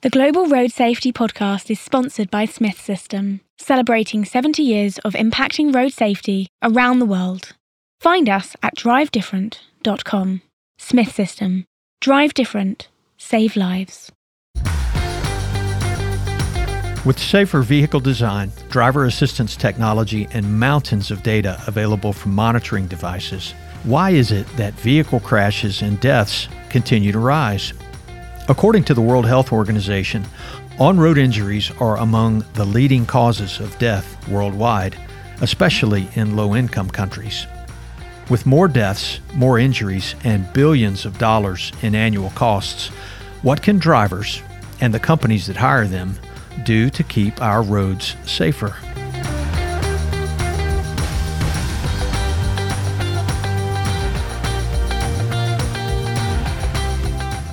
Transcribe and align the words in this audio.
The 0.00 0.10
Global 0.10 0.46
Road 0.46 0.70
Safety 0.70 1.12
Podcast 1.12 1.72
is 1.72 1.80
sponsored 1.80 2.30
by 2.30 2.44
Smith 2.44 2.80
System, 2.80 3.40
celebrating 3.56 4.24
70 4.24 4.62
years 4.62 4.98
of 4.98 5.14
impacting 5.14 5.74
road 5.74 5.92
safety 5.92 6.46
around 6.62 7.00
the 7.00 7.04
world. 7.04 7.56
Find 7.98 8.28
us 8.28 8.54
at 8.62 8.76
drivedifferent.com. 8.76 10.42
Smith 10.78 11.12
System. 11.12 11.64
Drive 12.00 12.32
different. 12.32 12.86
Save 13.16 13.56
lives. 13.56 14.12
With 17.04 17.18
safer 17.18 17.62
vehicle 17.62 17.98
design, 17.98 18.52
driver 18.70 19.04
assistance 19.04 19.56
technology, 19.56 20.28
and 20.32 20.60
mountains 20.60 21.10
of 21.10 21.24
data 21.24 21.60
available 21.66 22.12
from 22.12 22.36
monitoring 22.36 22.86
devices, 22.86 23.52
why 23.82 24.10
is 24.10 24.30
it 24.30 24.46
that 24.58 24.74
vehicle 24.74 25.18
crashes 25.18 25.82
and 25.82 25.98
deaths 25.98 26.46
continue 26.70 27.10
to 27.10 27.18
rise? 27.18 27.72
According 28.50 28.84
to 28.84 28.94
the 28.94 29.02
World 29.02 29.26
Health 29.26 29.52
Organization, 29.52 30.24
on 30.78 30.98
road 30.98 31.18
injuries 31.18 31.70
are 31.80 31.98
among 31.98 32.46
the 32.54 32.64
leading 32.64 33.04
causes 33.04 33.60
of 33.60 33.78
death 33.78 34.26
worldwide, 34.26 34.96
especially 35.42 36.08
in 36.14 36.34
low 36.34 36.56
income 36.56 36.88
countries. 36.88 37.46
With 38.30 38.46
more 38.46 38.66
deaths, 38.66 39.20
more 39.34 39.58
injuries, 39.58 40.14
and 40.24 40.50
billions 40.54 41.04
of 41.04 41.18
dollars 41.18 41.72
in 41.82 41.94
annual 41.94 42.30
costs, 42.30 42.88
what 43.42 43.60
can 43.60 43.78
drivers 43.78 44.42
and 44.80 44.94
the 44.94 44.98
companies 44.98 45.46
that 45.48 45.56
hire 45.56 45.86
them 45.86 46.14
do 46.64 46.88
to 46.88 47.02
keep 47.02 47.42
our 47.42 47.62
roads 47.62 48.16
safer? 48.24 48.74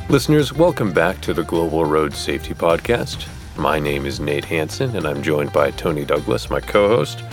Listeners, 0.07 0.53
welcome 0.53 0.93
back 0.93 1.19
to 1.21 1.33
the 1.33 1.43
Global 1.43 1.83
Road 1.83 2.13
Safety 2.13 2.53
Podcast. 2.53 3.27
My 3.57 3.79
name 3.79 4.05
is 4.05 4.19
Nate 4.19 4.45
Hanson, 4.45 4.95
and 4.95 5.07
I'm 5.07 5.23
joined 5.23 5.51
by 5.51 5.71
Tony 5.71 6.05
Douglas, 6.05 6.47
my 6.47 6.59
co 6.59 6.87
host, 6.87 7.23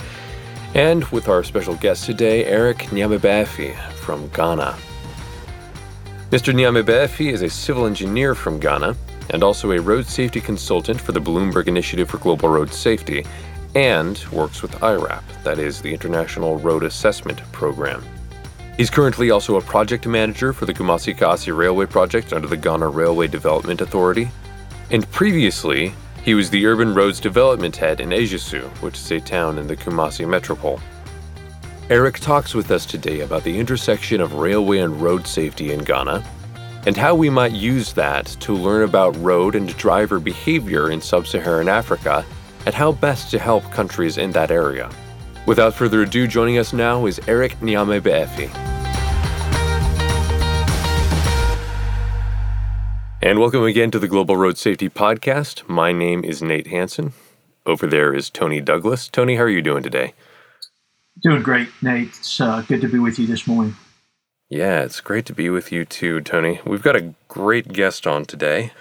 and 0.73 1.05
with 1.05 1.29
our 1.29 1.43
special 1.43 1.75
guest 1.75 2.05
today, 2.05 2.45
Eric 2.45 2.79
Nyamebafi 2.89 3.75
from 3.91 4.27
Ghana. 4.29 4.75
Mr. 6.31 6.51
Nyamebafi 6.51 7.31
is 7.31 7.43
a 7.43 7.49
civil 7.49 7.85
engineer 7.85 8.33
from 8.33 8.59
Ghana 8.59 8.95
and 9.29 9.43
also 9.43 9.71
a 9.71 9.79
road 9.79 10.07
safety 10.07 10.41
consultant 10.41 10.99
for 10.99 11.11
the 11.11 11.21
Bloomberg 11.21 11.67
Initiative 11.67 12.09
for 12.09 12.17
Global 12.17 12.49
Road 12.49 12.73
Safety 12.73 13.23
and 13.75 14.17
works 14.31 14.63
with 14.63 14.71
IRAP, 14.81 15.23
that 15.43 15.59
is, 15.59 15.79
the 15.79 15.93
International 15.93 16.57
Road 16.57 16.81
Assessment 16.81 17.39
Program. 17.51 18.03
He's 18.77 18.89
currently 18.89 19.29
also 19.29 19.57
a 19.57 19.61
project 19.61 20.07
manager 20.07 20.51
for 20.51 20.65
the 20.65 20.73
Kumasi 20.73 21.15
Kasi 21.15 21.51
Railway 21.51 21.85
Project 21.85 22.33
under 22.33 22.47
the 22.47 22.57
Ghana 22.57 22.87
Railway 22.87 23.27
Development 23.27 23.79
Authority. 23.81 24.31
And 24.89 25.09
previously, 25.11 25.93
he 26.23 26.33
was 26.33 26.49
the 26.49 26.65
Urban 26.65 26.93
Roads 26.93 27.19
Development 27.19 27.75
Head 27.75 27.99
in 27.99 28.09
Ejisu, 28.09 28.63
which 28.81 28.95
is 28.95 29.11
a 29.11 29.19
town 29.19 29.59
in 29.59 29.67
the 29.67 29.77
Kumasi 29.77 30.27
metropole. 30.27 30.79
Eric 31.91 32.19
talks 32.19 32.55
with 32.55 32.71
us 32.71 32.85
today 32.85 33.19
about 33.19 33.43
the 33.43 33.59
intersection 33.59 34.21
of 34.21 34.33
railway 34.33 34.79
and 34.79 34.99
road 34.99 35.27
safety 35.27 35.71
in 35.71 35.83
Ghana 35.83 36.23
and 36.85 36.97
how 36.97 37.13
we 37.13 37.29
might 37.29 37.51
use 37.51 37.93
that 37.93 38.25
to 38.25 38.53
learn 38.53 38.83
about 38.83 39.15
road 39.17 39.55
and 39.55 39.75
driver 39.77 40.19
behavior 40.19 40.89
in 40.89 40.99
sub 40.99 41.27
Saharan 41.27 41.69
Africa 41.69 42.25
and 42.65 42.73
how 42.73 42.91
best 42.91 43.29
to 43.31 43.39
help 43.39 43.69
countries 43.71 44.17
in 44.17 44.31
that 44.31 44.49
area. 44.49 44.89
Without 45.45 45.73
further 45.73 46.03
ado, 46.03 46.25
joining 46.25 46.57
us 46.57 46.71
now 46.71 47.05
is 47.05 47.19
Eric 47.27 47.59
Nyamebafi. 47.59 48.49
And 53.21 53.39
welcome 53.39 53.63
again 53.63 53.91
to 53.91 53.99
the 53.99 54.07
Global 54.07 54.37
Road 54.37 54.57
Safety 54.57 54.87
Podcast. 54.87 55.67
My 55.67 55.91
name 55.91 56.23
is 56.23 56.41
Nate 56.41 56.67
Hanson. 56.67 57.11
Over 57.65 57.87
there 57.87 58.13
is 58.13 58.29
Tony 58.29 58.61
Douglas. 58.61 59.09
Tony, 59.09 59.35
how 59.35 59.43
are 59.43 59.49
you 59.49 59.61
doing 59.61 59.83
today? 59.83 60.13
Doing 61.21 61.43
great, 61.43 61.67
Nate. 61.81 62.07
It's 62.07 62.39
uh, 62.39 62.61
good 62.61 62.79
to 62.79 62.87
be 62.87 62.99
with 62.99 63.19
you 63.19 63.27
this 63.27 63.45
morning. 63.45 63.75
Yeah, 64.49 64.79
it's 64.83 65.01
great 65.01 65.25
to 65.25 65.33
be 65.33 65.49
with 65.49 65.73
you 65.73 65.83
too, 65.83 66.21
Tony. 66.21 66.61
We've 66.65 66.81
got 66.81 66.95
a 66.95 67.13
great 67.27 67.73
guest 67.73 68.07
on 68.07 68.23
today. 68.23 68.71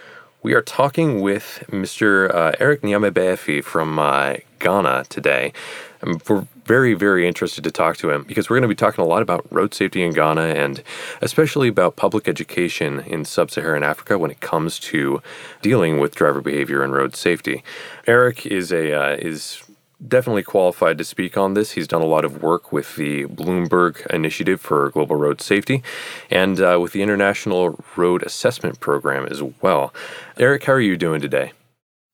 We 0.45 0.55
are 0.55 0.63
talking 0.63 1.21
with 1.21 1.65
Mr. 1.69 2.33
Uh, 2.33 2.53
Eric 2.59 2.83
Nyamebafi 2.83 3.63
from 3.65 3.99
uh, 3.99 4.35
Ghana 4.59 5.05
today. 5.09 5.53
And 6.01 6.21
we're 6.29 6.47
very, 6.65 6.95
very 6.95 7.27
interested 7.27 7.65
to 7.65 7.71
talk 7.71 7.97
to 7.99 8.11
him 8.11 8.25
because 8.25 8.49
we're 8.49 8.57
going 8.57 8.63
to 8.63 8.69
be 8.69 8.75
talking 8.75 9.05
a 9.05 9.09
lot 9.09 9.23
about 9.23 9.47
road 9.51 9.75
safety 9.75 10.03
in 10.03 10.13
Ghana 10.13 10.43
and 10.43 10.83
especially 11.21 11.69
about 11.69 11.97
public 11.97 12.29
education 12.29 13.01
in 13.01 13.25
sub 13.25 13.51
Saharan 13.51 13.83
Africa 13.83 14.19
when 14.19 14.31
it 14.31 14.41
comes 14.41 14.79
to 14.81 15.23
dealing 15.61 15.99
with 15.99 16.15
driver 16.15 16.41
behavior 16.41 16.83
and 16.83 16.93
road 16.93 17.17
safety. 17.17 17.63
Eric 18.07 18.47
is 18.47 18.73
a 18.73 18.93
uh, 18.93 19.17
is 19.17 19.63
definitely 20.07 20.43
qualified 20.43 20.99
to 20.99 21.05
speak 21.05 21.37
on 21.37 21.55
this. 21.55 21.73
He's 21.73 21.89
done 21.89 22.03
a 22.03 22.07
lot 22.07 22.25
of 22.25 22.43
work 22.43 22.73
with 22.73 22.97
the 22.97 23.25
Bloomberg 23.27 24.05
Initiative 24.07 24.61
for 24.61 24.91
Global 24.91 25.17
Road 25.17 25.41
Safety 25.41 25.83
and 26.31 26.61
uh, 26.61 26.79
with 26.81 26.93
the 26.93 27.03
International 27.03 27.83
Road 27.97 28.23
Assessment 28.25 28.81
Program 28.81 29.27
as 29.27 29.43
well. 29.63 29.95
Eric, 30.39 30.65
how 30.65 30.73
are 30.73 30.81
you 30.81 30.97
doing 30.97 31.21
today? 31.21 31.53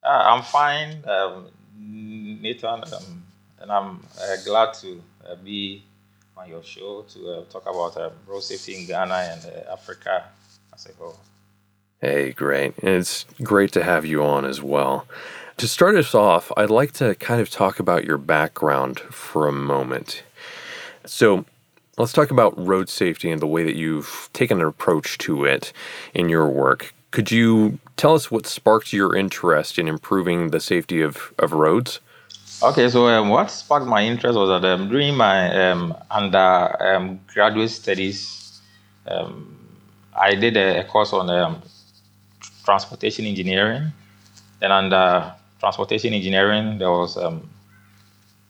Uh, 0.03 0.09
I'm 0.09 0.43
fine, 0.43 1.03
um, 1.07 1.47
Nathan. 1.77 2.83
Um, 2.93 3.23
and 3.61 3.71
I'm 3.71 4.05
uh, 4.19 4.35
glad 4.45 4.73
to 4.75 5.01
uh, 5.27 5.35
be 5.35 5.83
on 6.37 6.49
your 6.49 6.63
show 6.63 7.05
to 7.09 7.31
uh, 7.31 7.43
talk 7.45 7.63
about 7.63 7.97
uh, 7.97 8.09
road 8.25 8.41
safety 8.41 8.79
in 8.79 8.87
Ghana 8.87 9.13
and 9.13 9.45
uh, 9.45 9.73
Africa 9.73 10.25
as 10.73 10.85
a 10.85 10.93
whole. 10.93 11.19
Hey, 12.01 12.31
great. 12.31 12.73
It's 12.77 13.25
great 13.43 13.73
to 13.73 13.83
have 13.83 14.05
you 14.05 14.23
on 14.23 14.45
as 14.45 14.61
well. 14.61 15.05
To 15.57 15.67
start 15.67 15.95
us 15.95 16.15
off, 16.15 16.51
I'd 16.55 16.69
like 16.69 16.93
to 16.93 17.15
kind 17.15 17.41
of 17.41 17.49
talk 17.49 17.79
about 17.79 18.05
your 18.05 18.17
background 18.17 18.99
for 18.99 19.47
a 19.47 19.51
moment. 19.51 20.23
So, 21.05 21.43
let's 21.97 22.13
talk 22.13 22.31
about 22.31 22.57
road 22.57 22.87
safety 22.87 23.29
and 23.29 23.41
the 23.41 23.47
way 23.47 23.63
that 23.63 23.75
you've 23.75 24.29
taken 24.31 24.61
an 24.61 24.65
approach 24.65 25.17
to 25.19 25.43
it 25.43 25.73
in 26.13 26.29
your 26.29 26.47
work. 26.47 26.93
Could 27.11 27.31
you 27.31 27.79
tell 27.97 28.15
us 28.15 28.31
what 28.31 28.45
sparked 28.45 28.93
your 28.93 29.13
interest 29.13 29.77
in 29.77 29.89
improving 29.89 30.51
the 30.51 30.61
safety 30.61 31.01
of, 31.01 31.33
of 31.37 31.51
roads? 31.51 31.99
Okay, 32.61 32.89
so 32.89 33.07
um, 33.07 33.29
what 33.29 33.49
sparked 33.49 33.87
my 33.87 34.03
interest 34.03 34.37
was 34.37 34.49
that 34.49 34.67
um, 34.67 34.89
during 34.89 35.15
my 35.15 35.69
um, 35.69 35.95
undergraduate 36.11 37.63
um, 37.63 37.67
studies, 37.69 38.59
um, 39.07 39.57
I 40.13 40.35
did 40.35 40.57
a, 40.57 40.81
a 40.81 40.83
course 40.83 41.13
on 41.13 41.29
um, 41.29 41.61
transportation 42.65 43.23
engineering. 43.23 43.93
Then 44.59 44.73
under 44.73 45.33
transportation 45.61 46.13
engineering, 46.13 46.79
there 46.79 46.91
was 46.91 47.15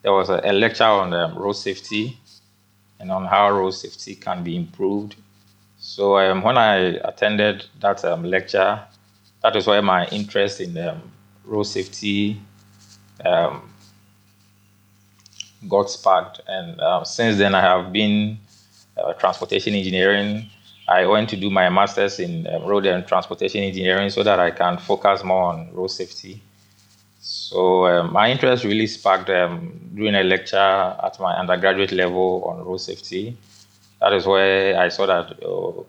there 0.02 0.12
was 0.12 0.30
a, 0.32 0.42
a 0.44 0.54
lecture 0.54 0.86
on 0.86 1.12
road 1.36 1.54
safety 1.54 2.18
and 3.00 3.12
on 3.12 3.26
how 3.26 3.52
road 3.52 3.72
safety 3.76 4.16
can 4.16 4.44
be 4.44 4.56
improved. 4.56 5.18
So 5.78 6.14
when 6.42 6.58
I 6.58 6.98
attended 7.04 7.66
that 7.82 8.04
lecture, 8.24 8.82
that 9.44 9.56
is 9.56 9.68
why 9.68 9.82
my 9.82 10.08
interest 10.08 10.62
in 10.62 11.00
road 11.46 11.64
safety 11.64 12.42
got 15.68 15.90
sparked. 15.90 16.42
And 16.48 16.80
uh, 16.80 17.04
since 17.04 17.38
then, 17.38 17.56
I 17.56 17.62
have 17.62 17.92
been 17.92 18.38
uh, 18.98 19.14
transportation 19.14 19.74
engineering. 19.74 20.50
I 20.88 21.06
went 21.06 21.30
to 21.30 21.36
do 21.36 21.50
my 21.50 21.70
master's 21.70 22.20
in 22.20 22.48
um, 22.48 22.64
road 22.64 22.86
and 22.86 23.06
transportation 23.06 23.64
engineering 23.64 24.10
so 24.10 24.24
that 24.24 24.40
I 24.40 24.52
can 24.52 24.78
focus 24.78 25.24
more 25.24 25.44
on 25.44 25.74
road 25.74 25.90
safety. 25.90 26.42
So 27.20 27.86
um, 27.86 28.14
my 28.14 28.32
interest 28.32 28.64
really 28.64 28.88
sparked 28.88 29.30
um, 29.30 29.92
during 29.94 30.16
a 30.16 30.24
lecture 30.24 30.58
at 30.58 31.20
my 31.20 31.36
undergraduate 31.36 31.92
level 31.92 32.44
on 32.46 32.66
road 32.66 32.78
safety. 32.78 33.38
That 34.02 34.14
is 34.14 34.26
where 34.26 34.80
I 34.80 34.88
saw 34.88 35.06
that 35.06 35.44
uh, 35.44 35.84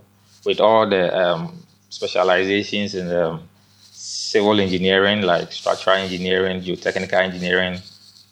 with 0.44 0.60
all 0.60 0.88
the 0.88 1.16
um, 1.16 1.62
specializations 1.88 2.94
in 2.94 3.10
um, 3.12 3.48
civil 3.92 4.60
engineering, 4.60 5.22
like 5.22 5.52
structural 5.52 5.96
engineering, 5.96 6.60
geotechnical 6.62 7.14
engineering, 7.14 7.80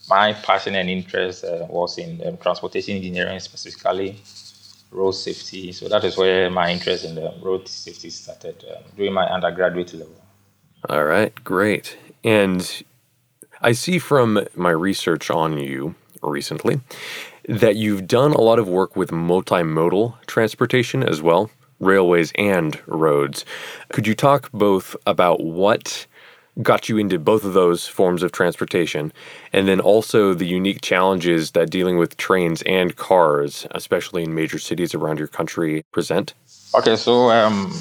my 0.08 0.32
passion 0.32 0.74
and 0.74 0.88
interest 0.88 1.44
uh, 1.44 1.66
was 1.68 1.98
in 1.98 2.26
um, 2.26 2.36
transportation 2.38 2.96
engineering, 2.96 3.40
specifically 3.40 4.16
road 4.90 5.12
safety. 5.12 5.72
So 5.72 5.88
that 5.88 6.04
is 6.04 6.16
where 6.16 6.50
my 6.50 6.70
interest 6.70 7.04
in 7.04 7.14
the 7.14 7.34
road 7.42 7.68
safety 7.68 8.10
started 8.10 8.64
um, 8.70 8.82
during 8.96 9.12
my 9.12 9.26
undergraduate 9.26 9.92
level. 9.94 10.14
All 10.88 11.04
right, 11.04 11.32
great. 11.44 11.98
And 12.24 12.82
I 13.60 13.72
see 13.72 13.98
from 13.98 14.46
my 14.54 14.70
research 14.70 15.30
on 15.30 15.58
you 15.58 15.94
recently 16.22 16.80
that 17.48 17.76
you've 17.76 18.06
done 18.06 18.32
a 18.32 18.40
lot 18.40 18.58
of 18.58 18.68
work 18.68 18.96
with 18.96 19.10
multimodal 19.10 20.14
transportation 20.26 21.02
as 21.02 21.22
well, 21.22 21.50
railways 21.80 22.32
and 22.36 22.80
roads. 22.86 23.44
Could 23.90 24.06
you 24.06 24.14
talk 24.14 24.50
both 24.52 24.94
about 25.06 25.42
what 25.42 26.06
got 26.62 26.88
you 26.88 26.98
into 26.98 27.18
both 27.18 27.44
of 27.44 27.52
those 27.52 27.86
forms 27.86 28.22
of 28.22 28.32
transportation, 28.32 29.12
and 29.52 29.68
then 29.68 29.80
also 29.80 30.34
the 30.34 30.46
unique 30.46 30.80
challenges 30.80 31.52
that 31.52 31.70
dealing 31.70 31.98
with 31.98 32.16
trains 32.16 32.62
and 32.62 32.96
cars, 32.96 33.66
especially 33.72 34.22
in 34.24 34.34
major 34.34 34.58
cities 34.58 34.94
around 34.94 35.18
your 35.18 35.28
country, 35.28 35.84
present? 35.92 36.34
Okay, 36.74 36.96
so 36.96 37.30
um, 37.30 37.72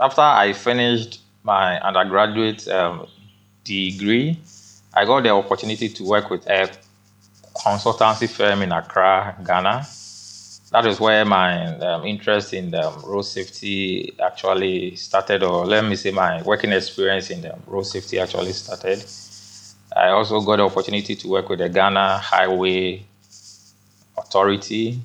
after 0.00 0.20
I 0.20 0.52
finished 0.52 1.20
my 1.42 1.80
undergraduate 1.80 2.68
um, 2.68 3.06
degree, 3.64 4.38
I 4.94 5.04
got 5.04 5.22
the 5.22 5.30
opportunity 5.30 5.88
to 5.88 6.04
work 6.04 6.30
with 6.30 6.46
a 6.48 6.70
consultancy 7.54 8.28
firm 8.28 8.62
in 8.62 8.72
Accra, 8.72 9.36
Ghana. 9.46 9.86
That 10.72 10.84
is 10.86 10.98
where 10.98 11.24
my 11.24 11.76
um, 11.78 12.04
interest 12.04 12.52
in 12.52 12.74
um, 12.74 13.00
road 13.04 13.22
safety 13.22 14.14
actually 14.20 14.96
started, 14.96 15.42
or 15.44 15.64
let 15.64 15.84
me 15.84 15.94
say, 15.94 16.10
my 16.10 16.42
working 16.42 16.72
experience 16.72 17.30
in 17.30 17.50
road 17.66 17.84
safety 17.84 18.18
actually 18.18 18.52
started. 18.52 19.04
I 19.96 20.08
also 20.08 20.40
got 20.40 20.56
the 20.56 20.64
opportunity 20.64 21.14
to 21.16 21.28
work 21.28 21.48
with 21.48 21.60
the 21.60 21.68
Ghana 21.68 22.18
Highway 22.18 23.06
Authority, 24.18 25.00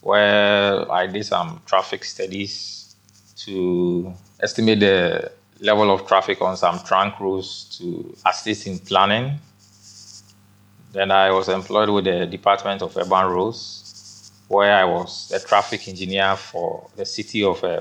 where 0.00 0.90
I 0.90 1.06
did 1.06 1.26
some 1.26 1.60
traffic 1.66 2.02
studies 2.04 2.96
to 3.44 4.12
estimate 4.40 4.80
the 4.80 5.30
level 5.60 5.90
of 5.92 6.06
traffic 6.06 6.40
on 6.40 6.56
some 6.56 6.80
trunk 6.80 7.20
roads 7.20 7.76
to 7.78 8.16
assist 8.26 8.66
in 8.66 8.78
planning. 8.78 9.38
Then 10.92 11.10
I 11.10 11.30
was 11.30 11.48
employed 11.48 11.90
with 11.90 12.04
the 12.04 12.26
Department 12.26 12.82
of 12.82 12.96
Urban 12.96 13.26
Roads, 13.26 13.81
where 14.52 14.76
I 14.76 14.84
was 14.84 15.32
a 15.32 15.40
traffic 15.40 15.88
engineer 15.88 16.36
for 16.36 16.86
the 16.94 17.06
city 17.06 17.42
of 17.42 17.64
uh. 17.64 17.80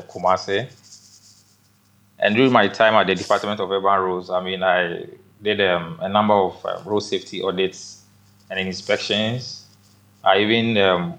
And 2.18 2.35
during 2.35 2.51
my 2.53 2.69
time 2.69 2.94
at 2.94 3.07
the 3.07 3.15
Department 3.15 3.59
of 3.59 3.69
Urban 3.69 4.00
Roads, 4.00 4.29
I 4.29 4.41
mean, 4.41 4.63
I 4.63 5.06
did 5.41 5.59
um, 5.59 5.97
a 6.00 6.07
number 6.07 6.33
of 6.33 6.65
uh, 6.65 6.79
road 6.85 7.01
safety 7.01 7.41
audits 7.44 8.03
and 8.50 8.57
inspections. 8.57 9.65
I 10.23 10.38
even 10.39 10.77
um, 10.77 11.15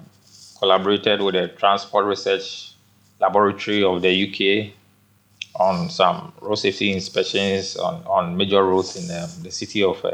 collaborated 0.59 1.21
with 1.21 1.35
the 1.35 1.49
Transport 1.49 2.07
Research 2.07 2.73
Laboratory 3.21 3.85
of 3.85 4.01
the 4.01 4.11
UK 4.11 4.73
on 5.61 5.91
some 5.91 6.33
road 6.41 6.55
safety 6.55 6.93
inspections 6.93 7.77
on, 7.77 8.03
on 8.07 8.37
major 8.39 8.65
roads 8.65 8.97
in 8.97 9.15
um, 9.19 9.29
the 9.43 9.51
city 9.51 9.85
of 9.85 10.03
uh. 10.03 10.13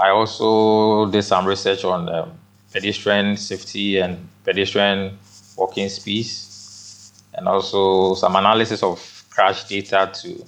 I 0.00 0.08
also 0.08 1.10
did 1.10 1.22
some 1.24 1.46
research 1.46 1.84
on 1.84 2.08
um, 2.08 2.38
pedestrian 2.72 3.36
safety 3.36 3.98
and 3.98 4.28
pedestrian 4.44 5.18
walking 5.56 5.88
speeds, 5.88 7.22
and 7.34 7.46
also 7.46 8.14
some 8.14 8.36
analysis 8.36 8.82
of 8.82 9.24
crash 9.30 9.64
data 9.64 10.10
to 10.12 10.44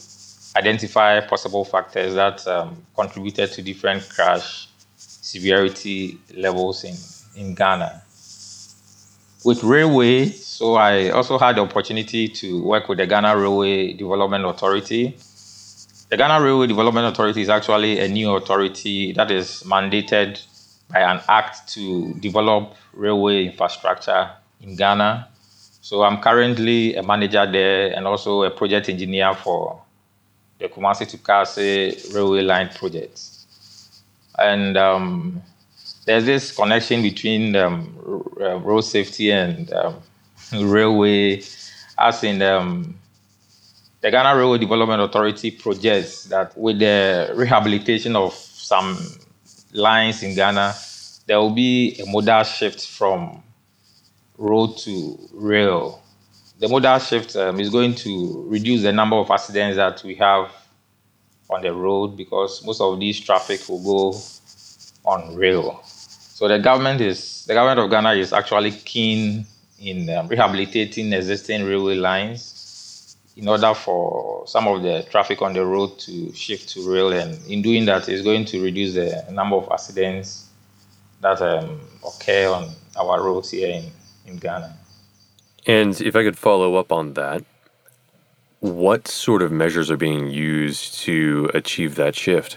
identify 0.56 1.20
possible 1.20 1.64
factors 1.64 2.14
that 2.14 2.46
um, 2.46 2.84
contributed 2.94 3.52
to 3.52 3.62
different 3.62 4.08
crash 4.08 4.68
severity 4.96 6.18
levels 6.36 6.84
in, 6.84 6.94
in 7.40 7.54
Ghana. 7.54 8.02
With 9.44 9.62
railway, 9.62 10.26
so 10.26 10.74
I 10.76 11.10
also 11.10 11.38
had 11.38 11.56
the 11.56 11.62
opportunity 11.62 12.28
to 12.28 12.62
work 12.62 12.88
with 12.88 12.98
the 12.98 13.06
Ghana 13.06 13.36
Railway 13.36 13.92
Development 13.92 14.44
Authority. 14.46 15.16
The 16.08 16.16
Ghana 16.16 16.42
Railway 16.42 16.66
Development 16.66 17.06
Authority 17.06 17.42
is 17.42 17.48
actually 17.50 17.98
a 17.98 18.08
new 18.08 18.30
authority 18.36 19.12
that 19.12 19.30
is 19.30 19.62
mandated 19.66 20.40
by 20.90 21.00
an 21.00 21.20
act 21.28 21.68
to 21.74 22.14
develop 22.14 22.74
railway 22.92 23.46
infrastructure 23.46 24.30
in 24.62 24.76
Ghana. 24.76 25.28
So 25.80 26.02
I'm 26.02 26.20
currently 26.20 26.94
a 26.94 27.02
manager 27.02 27.50
there 27.50 27.92
and 27.94 28.06
also 28.06 28.42
a 28.42 28.50
project 28.50 28.88
engineer 28.88 29.34
for 29.34 29.82
the 30.58 30.68
Kumasi 30.68 31.08
to 31.08 31.18
Kase 31.18 32.14
railway 32.14 32.42
line 32.42 32.68
project. 32.70 33.20
And 34.38 34.76
um, 34.76 35.42
there's 36.06 36.24
this 36.24 36.54
connection 36.54 37.02
between 37.02 37.54
um, 37.56 37.94
road 38.36 38.82
safety 38.82 39.30
and 39.30 39.72
um, 39.72 40.00
railway, 40.52 41.42
as 41.98 42.24
in 42.24 42.42
um, 42.42 42.94
the 44.00 44.10
Ghana 44.10 44.36
Railway 44.36 44.58
Development 44.58 45.00
Authority 45.00 45.50
projects 45.50 46.24
that 46.24 46.56
with 46.58 46.78
the 46.78 47.32
rehabilitation 47.34 48.16
of 48.16 48.34
some 48.34 48.98
lines 49.74 50.22
in 50.22 50.34
Ghana, 50.34 50.74
there 51.26 51.38
will 51.38 51.50
be 51.50 52.00
a 52.00 52.06
modal 52.06 52.42
shift 52.44 52.86
from 52.86 53.42
road 54.38 54.76
to 54.78 55.18
rail. 55.34 56.00
The 56.60 56.68
modal 56.68 56.98
shift 57.00 57.36
um, 57.36 57.60
is 57.60 57.68
going 57.68 57.94
to 57.96 58.44
reduce 58.48 58.82
the 58.82 58.92
number 58.92 59.16
of 59.16 59.30
accidents 59.30 59.76
that 59.76 60.02
we 60.04 60.14
have 60.14 60.50
on 61.50 61.62
the 61.62 61.72
road 61.74 62.16
because 62.16 62.64
most 62.64 62.80
of 62.80 62.98
these 62.98 63.20
traffic 63.20 63.68
will 63.68 63.82
go 63.82 64.18
on 65.04 65.34
rail. 65.36 65.82
So 65.84 66.48
the 66.48 66.58
government 66.58 67.00
is 67.00 67.44
the 67.46 67.54
government 67.54 67.80
of 67.80 67.90
Ghana 67.90 68.12
is 68.12 68.32
actually 68.32 68.70
keen 68.70 69.44
in 69.80 70.08
um, 70.10 70.28
rehabilitating 70.28 71.12
existing 71.12 71.64
railway 71.64 71.96
lines 71.96 72.53
in 73.36 73.48
order 73.48 73.74
for 73.74 74.46
some 74.46 74.68
of 74.68 74.82
the 74.82 75.04
traffic 75.10 75.42
on 75.42 75.52
the 75.52 75.64
road 75.64 75.98
to 75.98 76.32
shift 76.34 76.68
to 76.70 76.88
rail. 76.88 77.12
And 77.12 77.38
in 77.48 77.62
doing 77.62 77.84
that, 77.86 78.08
it's 78.08 78.22
going 78.22 78.44
to 78.46 78.62
reduce 78.62 78.94
the 78.94 79.24
number 79.30 79.56
of 79.56 79.68
accidents 79.72 80.48
that 81.20 81.40
um, 81.42 81.80
occur 82.06 82.48
on 82.48 82.70
our 82.96 83.22
roads 83.22 83.50
here 83.50 83.68
in, 83.68 83.90
in 84.26 84.36
Ghana. 84.36 84.76
And 85.66 86.00
if 86.00 86.14
I 86.14 86.22
could 86.22 86.38
follow 86.38 86.76
up 86.76 86.92
on 86.92 87.14
that, 87.14 87.44
what 88.60 89.08
sort 89.08 89.42
of 89.42 89.50
measures 89.50 89.90
are 89.90 89.96
being 89.96 90.30
used 90.30 90.94
to 91.00 91.50
achieve 91.54 91.96
that 91.96 92.14
shift? 92.14 92.56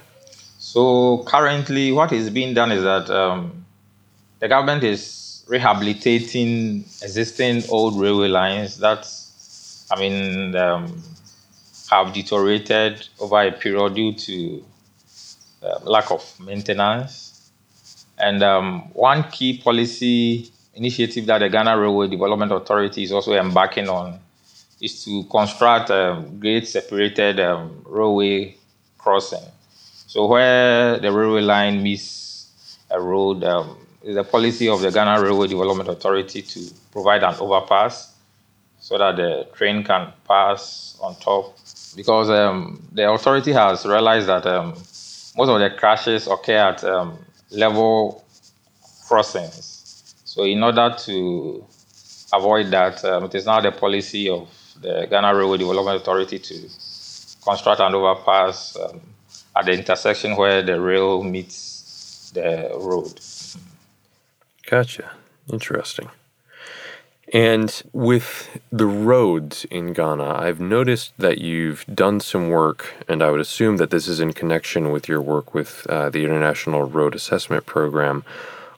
So 0.58 1.24
currently, 1.26 1.92
what 1.92 2.12
is 2.12 2.30
being 2.30 2.54
done 2.54 2.72
is 2.72 2.84
that 2.84 3.10
um, 3.10 3.66
the 4.40 4.48
government 4.48 4.84
is 4.84 5.44
rehabilitating 5.48 6.80
existing 7.02 7.64
old 7.70 8.00
railway 8.00 8.28
lines 8.28 8.78
that, 8.80 9.08
I 9.90 10.00
mean, 10.00 10.56
um, 10.56 11.02
have 11.90 12.14
deteriorated 12.14 13.08
over 13.20 13.42
a 13.42 13.52
period 13.52 13.96
due 13.96 14.14
to 14.14 14.64
uh, 15.64 15.80
lack 15.84 16.12
of 16.12 16.40
maintenance. 16.40 17.52
And 18.18 18.44
um, 18.44 18.90
one 18.94 19.24
key 19.32 19.60
policy 19.60 20.52
initiative 20.74 21.26
that 21.28 21.40
the 21.40 21.50
Ghana 21.50 21.80
Railway 21.80 22.08
Development 22.08 22.52
Authority 22.52 23.04
is 23.04 23.12
also 23.12 23.34
embarking 23.34 23.90
on 23.90 24.20
is 24.82 25.04
to 25.06 25.24
construct 25.24 25.90
a 25.90 26.14
um, 26.14 26.40
grade 26.40 26.68
separated 26.68 27.40
um, 27.40 27.84
railway 27.86 28.56
crossing. 28.98 29.44
So 30.08 30.28
where 30.28 31.00
the 31.00 31.12
railway 31.12 31.42
line 31.42 31.82
meets 31.82 32.78
a 32.92 33.00
road, 33.00 33.44
um, 33.44 33.78
the 34.04 34.24
policy 34.24 34.70
of 34.70 34.82
the 34.82 34.92
Ghana 34.92 35.22
Railway 35.22 35.48
Development 35.48 35.90
Authority 35.90 36.42
to 36.42 36.70
provide 36.92 37.24
an 37.24 37.36
overpass 37.40 38.17
so 38.88 38.98
that 38.98 39.18
the 39.18 39.46
train 39.54 39.84
can 39.84 40.14
pass 40.26 40.98
on 41.02 41.14
top. 41.16 41.58
Because 41.98 42.30
um, 42.30 42.82
the 42.94 43.12
authority 43.12 43.52
has 43.52 43.86
realized 43.86 44.28
that 44.28 44.46
um, 44.46 44.70
most 45.36 45.50
of 45.50 45.60
the 45.60 45.70
crashes 45.78 46.26
occur 46.26 46.70
at 46.70 46.86
um, 46.86 47.18
level 47.52 48.24
crossings. 49.06 50.14
So, 50.24 50.44
in 50.44 50.64
order 50.64 50.96
to 51.00 51.66
avoid 52.32 52.68
that, 52.72 53.04
um, 53.04 53.26
it 53.26 53.36
is 53.36 53.46
now 53.46 53.60
the 53.60 53.74
policy 53.74 54.30
of 54.30 54.48
the 54.80 55.06
Ghana 55.10 55.36
Railway 55.36 55.58
Development 55.58 56.02
Authority 56.02 56.40
to 56.40 56.70
construct 57.44 57.82
an 57.82 57.94
overpass 57.94 58.78
um, 58.78 59.02
at 59.54 59.66
the 59.66 59.74
intersection 59.74 60.38
where 60.38 60.62
the 60.62 60.80
rail 60.80 61.24
meets 61.24 62.32
the 62.34 62.72
road. 62.80 63.20
Gotcha. 64.66 65.12
Interesting. 65.52 66.10
And 67.34 67.84
with 67.92 68.58
the 68.72 68.86
roads 68.86 69.66
in 69.66 69.92
Ghana, 69.92 70.36
I've 70.36 70.62
noticed 70.62 71.14
that 71.18 71.40
you've 71.40 71.86
done 71.94 72.22
some 72.22 72.50
work, 72.50 72.94
and 73.08 73.22
I 73.22 73.32
would 73.32 73.42
assume 73.42 73.78
that 73.78 73.90
this 73.90 74.08
is 74.08 74.22
in 74.22 74.32
connection 74.32 74.92
with 74.92 75.10
your 75.10 75.22
work 75.22 75.54
with 75.54 75.86
uh, 75.90 76.10
the 76.10 76.24
International 76.24 76.84
Road 76.84 77.16
Assessment 77.16 77.66
Program 77.66 78.24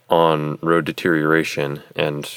on 0.09 0.57
road 0.63 0.85
deterioration 0.85 1.83
and 1.95 2.27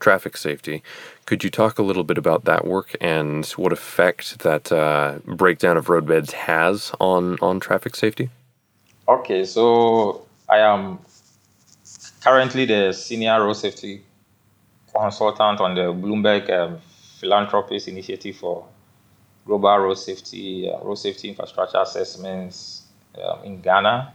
traffic 0.00 0.38
safety. 0.38 0.82
Could 1.26 1.44
you 1.44 1.50
talk 1.50 1.78
a 1.78 1.82
little 1.82 2.04
bit 2.04 2.16
about 2.16 2.46
that 2.46 2.66
work 2.66 2.96
and 3.00 3.44
what 3.56 3.72
effect 3.72 4.38
that 4.38 4.72
uh, 4.72 5.18
breakdown 5.26 5.76
of 5.76 5.86
roadbeds 5.86 6.32
has 6.32 6.92
on, 6.98 7.36
on 7.42 7.60
traffic 7.60 7.94
safety? 7.94 8.30
Okay, 9.06 9.44
so 9.44 10.24
I 10.48 10.58
am 10.58 10.98
currently 12.22 12.64
the 12.64 12.92
senior 12.92 13.44
road 13.44 13.54
safety 13.54 14.02
consultant 15.00 15.60
on 15.60 15.74
the 15.74 15.92
Bloomberg 15.92 16.50
um, 16.50 16.78
Philanthropies 17.20 17.86
Initiative 17.86 18.36
for 18.36 18.66
Global 19.46 19.78
Road 19.78 19.94
Safety, 19.94 20.70
uh, 20.70 20.84
Road 20.84 20.96
Safety 20.96 21.28
Infrastructure 21.28 21.78
Assessments 21.78 22.82
um, 23.22 23.44
in 23.44 23.60
Ghana, 23.60 24.12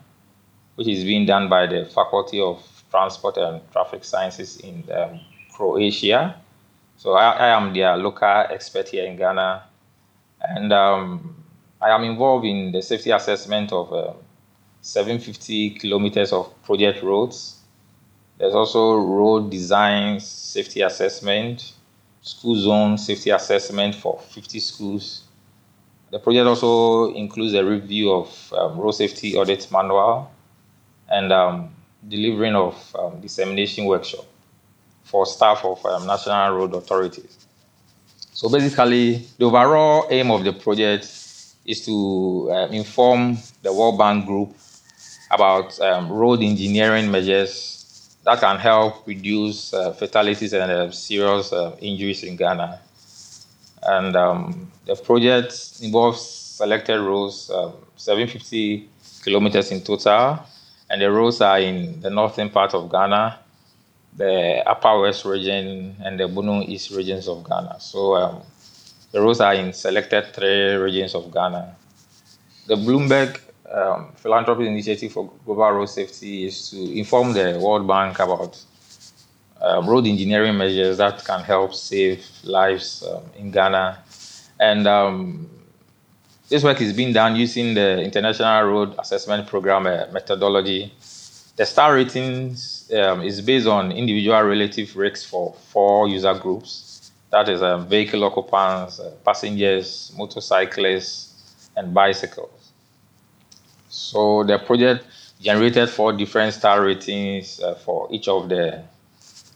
which 0.75 0.87
is 0.87 1.03
being 1.03 1.25
done 1.25 1.49
by 1.49 1.67
the 1.67 1.85
Faculty 1.85 2.41
of 2.41 2.61
Transport 2.91 3.37
and 3.37 3.61
Traffic 3.71 4.03
Sciences 4.03 4.57
in 4.57 4.83
um, 4.91 5.19
Croatia. 5.53 6.39
So 6.97 7.13
I, 7.13 7.31
I, 7.31 7.47
am 7.49 7.73
their 7.73 7.97
local 7.97 8.45
expert 8.49 8.89
here 8.89 9.05
in 9.05 9.15
Ghana, 9.17 9.63
and 10.41 10.71
um, 10.71 11.43
I 11.81 11.89
am 11.89 12.03
involved 12.03 12.45
in 12.45 12.71
the 12.71 12.81
safety 12.81 13.11
assessment 13.11 13.71
of 13.71 13.91
uh, 13.91 14.13
750 14.81 15.71
kilometers 15.71 16.31
of 16.31 16.53
project 16.63 17.01
roads 17.01 17.62
there's 18.37 18.55
also 18.55 18.95
road 18.95 19.51
design 19.51 20.19
safety 20.19 20.81
assessment, 20.81 21.73
school 22.21 22.55
zone 22.55 22.97
safety 22.97 23.29
assessment 23.29 23.95
for 23.95 24.19
50 24.19 24.59
schools. 24.59 25.23
the 26.11 26.19
project 26.19 26.45
also 26.45 27.11
includes 27.15 27.53
a 27.55 27.65
review 27.65 28.11
of 28.11 28.53
um, 28.53 28.77
road 28.77 28.91
safety 28.91 29.35
audit 29.35 29.71
manual 29.71 30.31
and 31.09 31.31
um, 31.31 31.73
delivering 32.07 32.55
of 32.55 32.95
um, 32.99 33.19
dissemination 33.19 33.85
workshop 33.85 34.25
for 35.03 35.25
staff 35.25 35.65
of 35.65 35.83
um, 35.85 36.05
national 36.05 36.55
road 36.55 36.73
authorities. 36.75 37.47
So 38.31 38.49
basically, 38.49 39.27
the 39.37 39.45
overall 39.45 40.07
aim 40.09 40.31
of 40.31 40.43
the 40.43 40.53
project 40.53 41.05
is 41.65 41.85
to 41.85 42.49
uh, 42.51 42.67
inform 42.67 43.37
the 43.61 43.71
World 43.71 43.97
Bank 43.97 44.25
Group 44.25 44.55
about 45.31 45.79
um, 45.81 46.11
road 46.11 46.41
engineering 46.41 47.09
measures 47.09 47.82
that 48.23 48.39
can 48.39 48.57
help 48.57 49.05
reduce 49.05 49.73
uh, 49.73 49.91
fatalities 49.93 50.53
and 50.53 50.71
uh, 50.71 50.91
serious 50.91 51.51
uh, 51.51 51.75
injuries 51.81 52.23
in 52.23 52.35
Ghana. 52.35 52.79
And 53.83 54.15
um, 54.15 54.71
the 54.85 54.95
project 54.95 55.79
involves 55.81 56.21
selected 56.21 57.01
roads, 57.01 57.51
um, 57.51 57.73
750 57.97 58.89
kilometers 59.23 59.71
in 59.71 59.81
total, 59.81 60.39
and 60.89 61.01
the 61.01 61.11
roads 61.11 61.41
are 61.41 61.59
in 61.59 61.99
the 61.99 62.09
northern 62.09 62.49
part 62.49 62.73
of 62.73 62.89
Ghana, 62.89 63.39
the 64.15 64.63
upper 64.65 65.01
west 65.01 65.25
region, 65.25 65.95
and 66.03 66.19
the 66.19 66.27
Bono 66.27 66.61
East 66.61 66.91
regions 66.91 67.27
of 67.27 67.43
Ghana. 67.43 67.77
So 67.79 68.15
um, 68.15 68.41
the 69.11 69.21
roads 69.21 69.41
are 69.41 69.53
in 69.53 69.73
selected 69.73 70.33
three 70.33 70.75
regions 70.75 71.13
of 71.13 71.33
Ghana. 71.33 71.75
The 72.67 72.75
Bloomberg 72.75 73.39
um, 73.71 74.11
Philanthropy 74.15 74.67
Initiative 74.67 75.11
for 75.11 75.31
Global 75.45 75.71
Road 75.71 75.85
Safety 75.87 76.45
is 76.45 76.69
to 76.69 76.97
inform 76.97 77.33
the 77.33 77.59
World 77.61 77.87
Bank 77.87 78.19
about 78.19 78.61
um, 79.61 79.87
road 79.87 80.05
engineering 80.05 80.57
measures 80.57 80.97
that 80.97 81.23
can 81.23 81.41
help 81.41 81.73
save 81.73 82.25
lives 82.43 83.03
um, 83.03 83.23
in 83.37 83.51
Ghana. 83.51 83.97
And 84.59 84.87
um, 84.87 85.49
this 86.49 86.63
work 86.63 86.81
is 86.81 86.93
being 86.93 87.13
done 87.13 87.35
using 87.35 87.73
the 87.73 88.01
International 88.01 88.63
Road 88.65 88.95
Assessment 88.99 89.47
Program 89.47 89.87
uh, 89.87 90.05
methodology. 90.11 90.93
The 91.55 91.65
star 91.65 91.95
ratings 91.95 92.91
um, 92.91 93.21
is 93.21 93.41
based 93.41 93.67
on 93.67 93.91
individual 93.91 94.41
relative 94.41 94.95
risks 94.95 95.25
for 95.25 95.53
four 95.71 96.07
user 96.07 96.33
groups. 96.33 97.11
That 97.31 97.49
is 97.49 97.61
um, 97.63 97.87
vehicle 97.87 98.23
occupants, 98.23 98.99
uh, 98.99 99.11
passengers, 99.25 100.11
motorcyclists, 100.17 101.69
and 101.75 101.93
bicycles. 101.93 102.62
So 103.93 104.43
the 104.43 104.57
project 104.57 105.05
generated 105.39 105.87
four 105.87 106.13
different 106.13 106.55
star 106.55 106.83
ratings 106.83 107.59
uh, 107.59 107.75
for 107.75 108.07
each 108.11 108.27
of 108.27 108.49
the 108.49 108.81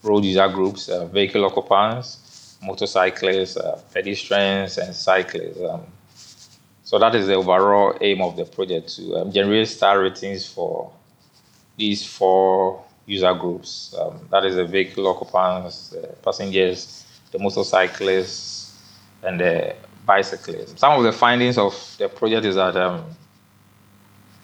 road 0.03 0.23
user 0.23 0.47
groups, 0.47 0.89
uh, 0.89 1.07
vehicle 1.07 1.43
occupants, 1.43 2.55
motorcyclists, 2.61 3.57
uh, 3.57 3.81
pedestrians, 3.91 4.77
and 4.77 4.93
cyclists. 4.93 5.59
Um, 5.59 5.81
so 6.83 6.99
that 6.99 7.15
is 7.15 7.25
the 7.25 7.33
overall 7.33 7.97
aim 7.99 8.21
of 8.21 8.35
the 8.37 8.45
project 8.45 8.89
to 8.97 9.15
um, 9.15 9.31
generate 9.31 9.69
star 9.69 9.99
ratings 9.99 10.45
for 10.45 10.91
these 11.75 12.05
four 12.05 12.83
user 13.07 13.33
groups. 13.33 13.95
Um, 13.99 14.19
that 14.29 14.45
is 14.45 14.55
the 14.55 14.65
vehicle 14.65 15.07
occupants, 15.07 15.89
the 15.89 16.15
passengers, 16.23 17.07
the 17.31 17.39
motorcyclists, 17.39 18.77
and 19.23 19.39
the 19.39 19.75
bicyclists. 20.05 20.79
Some 20.79 20.93
of 20.93 21.03
the 21.03 21.11
findings 21.11 21.57
of 21.57 21.73
the 21.97 22.07
project 22.07 22.45
is 22.45 22.53
that 22.53 22.75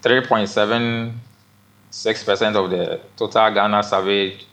3.76% 0.04 2.56
of 2.56 2.70
the 2.70 3.00
total 3.16 3.54
Ghana 3.54 3.84
surveyed 3.84 4.44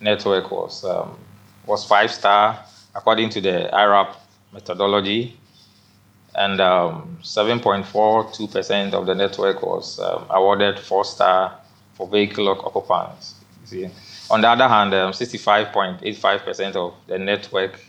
network 0.00 0.50
was 0.50 0.84
um, 0.84 1.16
was 1.64 1.84
five 1.84 2.12
star 2.12 2.58
according 2.94 3.30
to 3.30 3.40
the 3.40 3.70
IRAP 3.72 4.16
methodology, 4.52 5.36
and 6.34 6.58
7.42% 6.58 8.88
um, 8.88 8.94
of 8.94 9.06
the 9.06 9.14
network 9.14 9.62
was 9.62 9.98
um, 10.00 10.26
awarded 10.30 10.78
four 10.78 11.04
star 11.04 11.58
for 11.94 12.08
vehicle 12.08 12.48
occupants. 12.48 13.34
See? 13.64 13.88
On 14.30 14.40
the 14.40 14.48
other 14.48 14.68
hand, 14.68 14.92
65.85% 14.92 16.74
um, 16.74 16.82
of 16.82 16.94
the 17.06 17.18
network, 17.18 17.80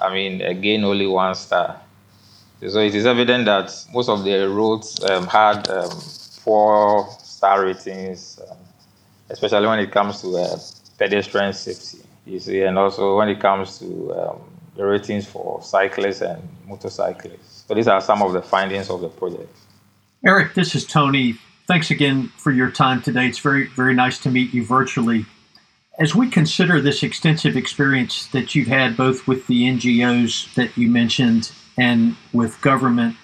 I 0.00 0.12
mean, 0.12 0.42
again, 0.42 0.84
only 0.84 1.06
one 1.06 1.34
star. 1.34 1.80
So 2.68 2.78
it 2.78 2.94
is 2.94 3.06
evident 3.06 3.46
that 3.46 3.72
most 3.92 4.08
of 4.08 4.22
the 4.22 4.48
roads 4.48 5.02
um, 5.04 5.26
had 5.26 5.68
um, 5.68 5.90
poor 6.44 7.08
star 7.18 7.64
ratings, 7.64 8.40
um, 8.48 8.56
especially 9.30 9.66
when 9.66 9.78
it 9.78 9.90
comes 9.90 10.20
to 10.22 10.36
uh, 10.36 10.58
pedestrian 10.98 11.52
safety. 11.52 11.98
You 12.24 12.38
see, 12.38 12.62
and 12.62 12.78
also 12.78 13.16
when 13.16 13.28
it 13.28 13.40
comes 13.40 13.78
to 13.80 14.14
um, 14.14 14.40
the 14.76 14.86
ratings 14.86 15.26
for 15.26 15.60
cyclists 15.62 16.20
and 16.20 16.40
motorcyclists. 16.66 17.64
So 17.66 17.74
these 17.74 17.88
are 17.88 18.00
some 18.00 18.22
of 18.22 18.32
the 18.32 18.42
findings 18.42 18.90
of 18.90 19.00
the 19.00 19.08
project. 19.08 19.54
Eric, 20.24 20.54
this 20.54 20.74
is 20.74 20.86
Tony. 20.86 21.36
Thanks 21.66 21.90
again 21.90 22.28
for 22.36 22.52
your 22.52 22.70
time 22.70 23.02
today. 23.02 23.26
It's 23.26 23.38
very, 23.38 23.66
very 23.68 23.94
nice 23.94 24.18
to 24.20 24.30
meet 24.30 24.54
you 24.54 24.64
virtually. 24.64 25.26
As 25.98 26.14
we 26.14 26.30
consider 26.30 26.80
this 26.80 27.02
extensive 27.02 27.56
experience 27.56 28.26
that 28.28 28.54
you've 28.54 28.68
had 28.68 28.96
both 28.96 29.26
with 29.26 29.46
the 29.46 29.64
NGOs 29.64 30.54
that 30.54 30.76
you 30.76 30.88
mentioned 30.88 31.52
and 31.76 32.16
with 32.32 32.60
government, 32.60 33.16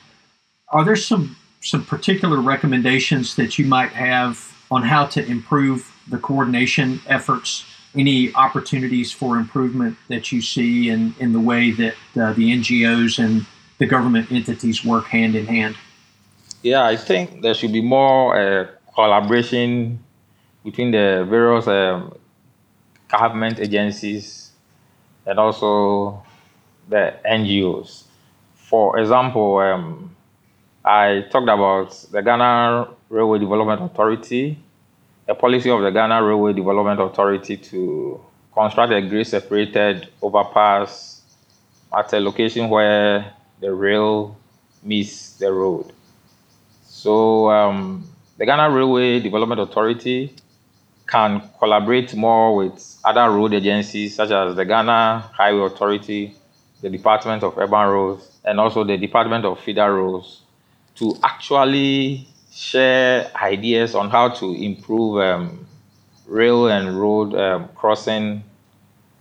are 0.71 0.85
there 0.85 0.97
some 0.97 1.37
some 1.61 1.85
particular 1.85 2.41
recommendations 2.41 3.37
that 3.37 3.59
you 3.59 3.67
might 3.67 3.93
have 3.93 4.55
on 4.71 4.83
how 4.83 5.07
to 5.07 5.25
improve 5.25 5.93
the 6.09 6.19
coordination 6.19 7.01
efforts? 7.07 7.65
Any 7.95 8.33
opportunities 8.35 9.13
for 9.13 9.39
improvement 9.39 9.97
that 10.09 10.31
you 10.31 10.43
see 10.43 10.91
in, 10.91 11.15
in 11.19 11.33
the 11.33 11.41
way 11.41 11.71
that 11.73 11.95
uh, 12.17 12.33
the 12.35 12.53
NGOs 12.53 13.19
and 13.19 13.47
the 13.79 13.87
government 13.87 14.31
entities 14.31 14.85
work 14.85 15.07
hand 15.07 15.35
in 15.35 15.47
hand? 15.47 15.77
Yeah, 16.63 16.85
I 16.85 16.97
think 16.97 17.43
there 17.43 17.55
should 17.55 17.73
be 17.73 17.81
more 17.81 18.37
uh, 18.37 18.67
collaboration 18.95 20.03
between 20.65 20.91
the 20.91 21.27
various 21.29 21.67
um, 21.67 22.13
government 23.09 23.59
agencies 23.59 24.53
and 25.25 25.39
also 25.39 26.23
the 26.89 27.15
NGOs. 27.25 28.05
For 28.57 28.99
example, 28.99 29.59
um, 29.59 30.17
I 30.85 31.25
talked 31.31 31.49
about 31.49 31.91
the 32.11 32.23
Ghana 32.23 32.89
Railway 33.11 33.39
Development 33.39 33.83
Authority 33.83 34.59
a 35.29 35.35
policy 35.35 35.69
of 35.69 35.83
the 35.83 35.91
Ghana 35.91 36.25
Railway 36.25 36.55
Development 36.55 36.99
Authority 36.99 37.59
to 37.59 38.19
construct 38.55 38.93
a 38.95 39.03
grade 39.03 39.27
separated 39.27 40.09
overpass 40.23 41.21
at 41.97 42.11
a 42.15 42.19
location 42.19 42.71
where 42.71 43.35
the 43.61 43.73
rail 43.73 44.37
meets 44.83 45.37
the 45.37 45.53
road. 45.53 45.93
So 46.87 47.51
um, 47.51 48.09
the 48.39 48.47
Ghana 48.47 48.71
Railway 48.71 49.21
Development 49.21 49.61
Authority 49.61 50.35
can 51.07 51.43
collaborate 51.59 52.15
more 52.15 52.57
with 52.57 52.99
other 53.05 53.31
road 53.31 53.53
agencies 53.53 54.17
such 54.17 54.31
as 54.31 54.57
the 54.57 54.65
Ghana 54.65 55.31
Highway 55.35 55.67
Authority, 55.67 56.35
the 56.81 56.89
Department 56.89 57.43
of 57.43 57.59
Urban 57.59 57.87
Roads, 57.87 58.41
and 58.47 58.59
also 58.59 58.83
the 58.83 58.97
Department 58.97 59.45
of 59.45 59.61
Feeder 59.61 59.95
Roads 59.95 60.41
to 60.99 61.17
actually 61.23 62.27
share 62.53 63.31
ideas 63.37 63.95
on 63.95 64.11
how 64.11 64.29
to 64.29 64.53
improve 64.53 65.21
um, 65.23 65.67
rail 66.27 66.69
and 66.69 67.01
road 67.01 67.35
um, 67.35 67.69
crossing 67.75 68.43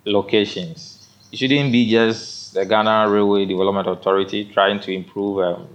locations. 0.06 1.08
It 1.32 1.38
shouldn't 1.38 1.72
be 1.72 1.90
just 1.90 2.54
the 2.54 2.66
Ghana 2.66 3.10
Railway 3.10 3.46
Development 3.46 3.88
Authority 3.88 4.46
trying 4.46 4.80
to 4.82 4.92
improve 4.92 5.40
um, 5.40 5.68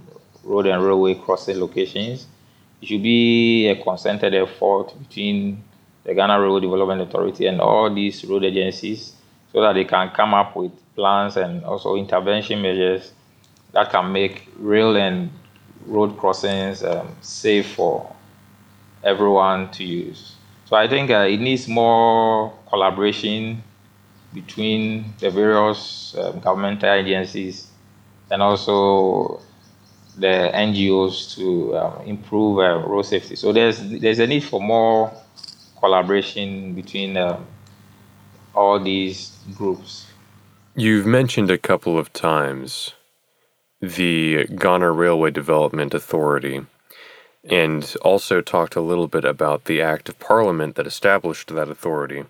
road 0.43 0.65
and 0.65 0.83
railway 0.83 1.15
crossing 1.15 1.59
locations. 1.59 2.27
It 2.81 2.87
should 2.87 3.03
be 3.03 3.67
a 3.67 3.81
concerted 3.81 4.33
effort 4.33 4.93
between 5.07 5.63
the 6.03 6.13
Ghana 6.13 6.41
Railway 6.41 6.61
Development 6.61 7.01
Authority 7.01 7.47
and 7.47 7.61
all 7.61 7.93
these 7.93 8.25
road 8.25 8.43
agencies 8.43 9.13
so 9.53 9.61
that 9.61 9.73
they 9.73 9.85
can 9.85 10.09
come 10.09 10.33
up 10.33 10.55
with 10.55 10.71
plans 10.95 11.37
and 11.37 11.63
also 11.63 11.95
intervention 11.95 12.61
measures 12.61 13.13
that 13.71 13.89
can 13.89 14.11
make 14.11 14.47
rail 14.57 14.97
and 14.97 15.29
road 15.85 16.17
crossings 16.17 16.83
um, 16.83 17.15
safe 17.21 17.73
for 17.73 18.13
everyone 19.03 19.69
to 19.71 19.83
use. 19.83 20.35
So 20.65 20.75
I 20.75 20.87
think 20.87 21.11
uh, 21.11 21.27
it 21.29 21.39
needs 21.39 21.67
more 21.67 22.53
collaboration 22.69 23.63
between 24.33 25.13
the 25.19 25.29
various 25.29 26.15
um, 26.17 26.39
governmental 26.39 26.89
agencies 26.91 27.67
and 28.31 28.41
also 28.41 29.39
the 30.17 30.51
NGOs 30.53 31.35
to 31.35 31.77
um, 31.77 32.05
improve 32.05 32.59
uh, 32.59 32.87
road 32.87 33.03
safety. 33.03 33.35
So 33.35 33.51
there's 33.51 33.79
there's 33.99 34.19
a 34.19 34.27
need 34.27 34.43
for 34.43 34.61
more 34.61 35.11
collaboration 35.79 36.73
between 36.73 37.17
um, 37.17 37.45
all 38.55 38.79
these 38.79 39.35
groups. 39.57 40.07
You've 40.75 41.05
mentioned 41.05 41.51
a 41.51 41.57
couple 41.57 41.99
of 41.99 42.11
times 42.13 42.93
the 43.83 44.45
Ghana 44.45 44.91
Railway 44.91 45.29
Development 45.29 45.93
Authority, 45.93 46.65
and 47.43 47.95
also 48.01 48.39
talked 48.39 48.77
a 48.77 48.81
little 48.81 49.09
bit 49.09 49.25
about 49.25 49.65
the 49.65 49.81
Act 49.81 50.07
of 50.07 50.17
Parliament 50.19 50.75
that 50.75 50.87
established 50.87 51.53
that 51.53 51.67
authority. 51.67 52.23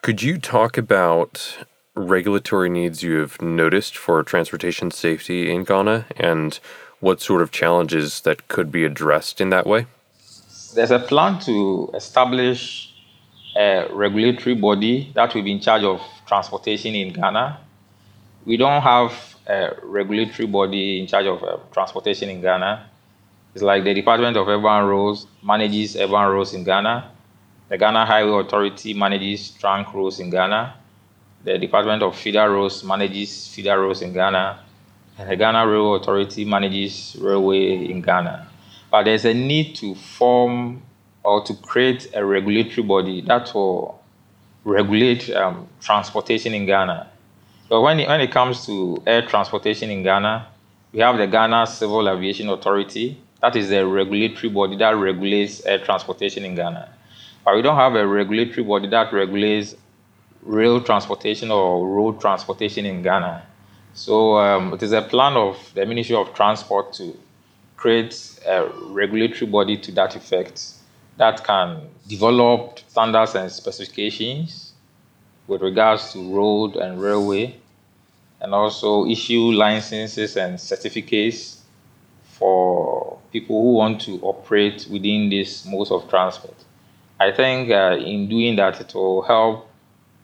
Could 0.00 0.22
you 0.22 0.38
talk 0.38 0.78
about 0.78 1.58
regulatory 1.96 2.70
needs 2.70 3.02
you 3.02 3.18
have 3.18 3.42
noticed 3.42 3.96
for 3.96 4.22
transportation 4.22 4.92
safety 4.92 5.50
in 5.50 5.64
Ghana 5.64 6.06
and 6.16 6.60
what 7.00 7.20
sort 7.20 7.42
of 7.42 7.50
challenges 7.50 8.20
that 8.20 8.46
could 8.46 8.70
be 8.70 8.84
addressed 8.84 9.40
in 9.40 9.50
that 9.50 9.66
way? 9.66 9.86
There's 10.76 10.92
a 10.92 11.00
plan 11.00 11.40
to 11.40 11.90
establish 11.94 12.94
a 13.56 13.88
regulatory 13.90 14.54
body 14.54 15.10
that 15.16 15.34
will 15.34 15.42
be 15.42 15.50
in 15.50 15.60
charge 15.60 15.82
of 15.82 16.00
transportation 16.28 16.94
in 16.94 17.12
Ghana. 17.12 17.58
We 18.46 18.56
don't 18.56 18.82
have 18.82 19.34
regulatory 19.82 20.46
body 20.46 21.00
in 21.00 21.06
charge 21.06 21.26
of 21.26 21.42
uh, 21.42 21.58
transportation 21.72 22.28
in 22.28 22.40
Ghana. 22.40 22.86
It's 23.54 23.62
like 23.62 23.84
the 23.84 23.94
Department 23.94 24.36
of 24.36 24.48
Urban 24.48 24.86
Roads 24.86 25.26
manages 25.42 25.96
urban 25.96 26.28
roads 26.30 26.54
in 26.54 26.64
Ghana. 26.64 27.10
The 27.68 27.78
Ghana 27.78 28.06
Highway 28.06 28.40
Authority 28.44 28.94
manages 28.94 29.50
trunk 29.50 29.92
roads 29.94 30.20
in 30.20 30.30
Ghana. 30.30 30.74
The 31.44 31.58
Department 31.58 32.02
of 32.02 32.16
Feeder 32.16 32.50
Roads 32.50 32.84
manages 32.84 33.48
feeder 33.48 33.80
roads 33.80 34.02
in 34.02 34.12
Ghana. 34.12 34.60
And 35.18 35.30
the 35.30 35.36
Ghana 35.36 35.66
Railway 35.66 35.98
Authority 35.98 36.44
manages 36.44 37.16
railway 37.20 37.90
in 37.90 38.02
Ghana. 38.02 38.48
But 38.90 39.04
there's 39.04 39.24
a 39.24 39.34
need 39.34 39.76
to 39.76 39.94
form 39.94 40.82
or 41.22 41.44
to 41.44 41.54
create 41.54 42.08
a 42.14 42.24
regulatory 42.24 42.86
body 42.86 43.20
that 43.22 43.52
will 43.54 44.00
regulate 44.64 45.30
um, 45.30 45.68
transportation 45.80 46.54
in 46.54 46.66
Ghana. 46.66 47.08
But 47.70 47.82
when 47.82 48.00
it, 48.00 48.08
when 48.08 48.20
it 48.20 48.32
comes 48.32 48.66
to 48.66 49.00
air 49.06 49.22
transportation 49.22 49.90
in 49.90 50.02
Ghana, 50.02 50.48
we 50.92 50.98
have 50.98 51.16
the 51.16 51.28
Ghana 51.28 51.68
Civil 51.68 52.08
Aviation 52.08 52.48
Authority. 52.48 53.16
That 53.40 53.54
is 53.54 53.68
the 53.68 53.86
regulatory 53.86 54.48
body 54.48 54.76
that 54.78 54.90
regulates 54.96 55.64
air 55.64 55.78
transportation 55.78 56.44
in 56.44 56.56
Ghana. 56.56 56.92
But 57.44 57.54
we 57.54 57.62
don't 57.62 57.76
have 57.76 57.94
a 57.94 58.04
regulatory 58.04 58.64
body 58.64 58.88
that 58.88 59.12
regulates 59.12 59.76
rail 60.42 60.80
transportation 60.80 61.52
or 61.52 61.86
road 61.86 62.20
transportation 62.20 62.86
in 62.86 63.02
Ghana. 63.02 63.46
So 63.94 64.36
um, 64.38 64.74
it 64.74 64.82
is 64.82 64.90
a 64.90 65.02
plan 65.02 65.34
of 65.34 65.56
the 65.76 65.86
Ministry 65.86 66.16
of 66.16 66.34
Transport 66.34 66.92
to 66.94 67.16
create 67.76 68.40
a 68.48 68.66
regulatory 68.88 69.48
body 69.48 69.76
to 69.76 69.92
that 69.92 70.16
effect 70.16 70.72
that 71.18 71.44
can 71.44 71.82
develop 72.08 72.80
standards 72.88 73.36
and 73.36 73.48
specifications 73.52 74.69
with 75.50 75.62
regards 75.62 76.12
to 76.12 76.32
road 76.32 76.76
and 76.76 77.02
railway, 77.02 77.56
and 78.40 78.54
also 78.54 79.04
issue 79.06 79.50
licenses 79.50 80.36
and 80.36 80.58
certificates 80.60 81.62
for 82.22 83.18
people 83.32 83.60
who 83.60 83.72
want 83.74 84.00
to 84.00 84.20
operate 84.22 84.86
within 84.88 85.28
this 85.28 85.66
mode 85.66 85.90
of 85.90 86.08
transport. 86.08 86.54
I 87.18 87.32
think 87.32 87.70
uh, 87.70 87.96
in 87.98 88.28
doing 88.28 88.54
that, 88.56 88.80
it 88.80 88.94
will 88.94 89.22
help 89.22 89.68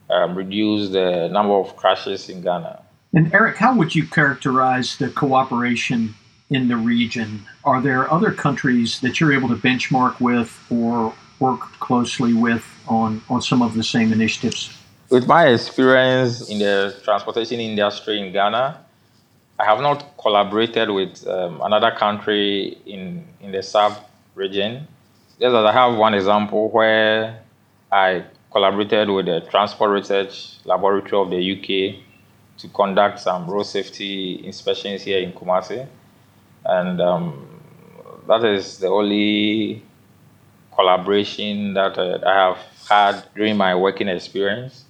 um, 0.09 0.33
reduce 0.33 0.89
the 0.91 1.27
number 1.27 1.53
of 1.53 1.75
crashes 1.75 2.29
in 2.29 2.41
Ghana. 2.41 2.81
And 3.13 3.33
Eric, 3.33 3.57
how 3.57 3.75
would 3.75 3.93
you 3.93 4.07
characterize 4.07 4.97
the 4.97 5.09
cooperation 5.09 6.15
in 6.49 6.69
the 6.69 6.77
region? 6.77 7.43
Are 7.65 7.81
there 7.81 8.09
other 8.11 8.31
countries 8.31 9.01
that 9.01 9.19
you're 9.19 9.33
able 9.33 9.49
to 9.49 9.55
benchmark 9.55 10.21
with 10.21 10.57
or 10.71 11.13
work 11.39 11.59
closely 11.79 12.33
with 12.33 12.65
on, 12.87 13.21
on 13.29 13.41
some 13.41 13.61
of 13.61 13.73
the 13.73 13.83
same 13.83 14.13
initiatives? 14.13 14.76
With 15.09 15.25
my 15.25 15.47
experience 15.47 16.49
in 16.49 16.59
the 16.59 16.93
transportation 17.01 17.61
industry 17.61 18.19
in 18.19 18.33
Ghana, 18.33 18.83
I 19.57 19.63
have 19.63 19.79
not 19.79 20.17
collaborated 20.17 20.89
with 20.89 21.25
um, 21.25 21.61
another 21.61 21.91
country 21.91 22.77
in, 22.85 23.25
in 23.39 23.53
the 23.53 23.63
sub 23.63 23.93
region. 24.35 24.85
Just 25.39 25.55
as 25.55 25.65
I 25.65 25.71
have 25.71 25.97
one 25.97 26.13
example 26.13 26.69
where 26.69 27.41
I 27.89 28.25
collaborated 28.51 29.09
with 29.09 29.27
the 29.27 29.39
Transport 29.49 29.91
Research 29.91 30.57
Laboratory 30.65 31.21
of 31.21 31.29
the 31.29 31.39
UK 31.53 32.03
to 32.57 32.67
conduct 32.67 33.21
some 33.21 33.49
road 33.49 33.63
safety 33.63 34.45
inspections 34.45 35.03
here 35.03 35.19
in 35.19 35.31
Kumasi. 35.31 35.87
And 36.65 36.99
um, 36.99 37.61
that 38.27 38.43
is 38.43 38.79
the 38.79 38.87
only 38.89 39.83
collaboration 40.75 41.75
that 41.75 41.97
uh, 41.97 42.19
I 42.27 42.33
have 42.33 42.57
had 42.89 43.33
during 43.33 43.55
my 43.55 43.73
working 43.73 44.09
experience. 44.09 44.83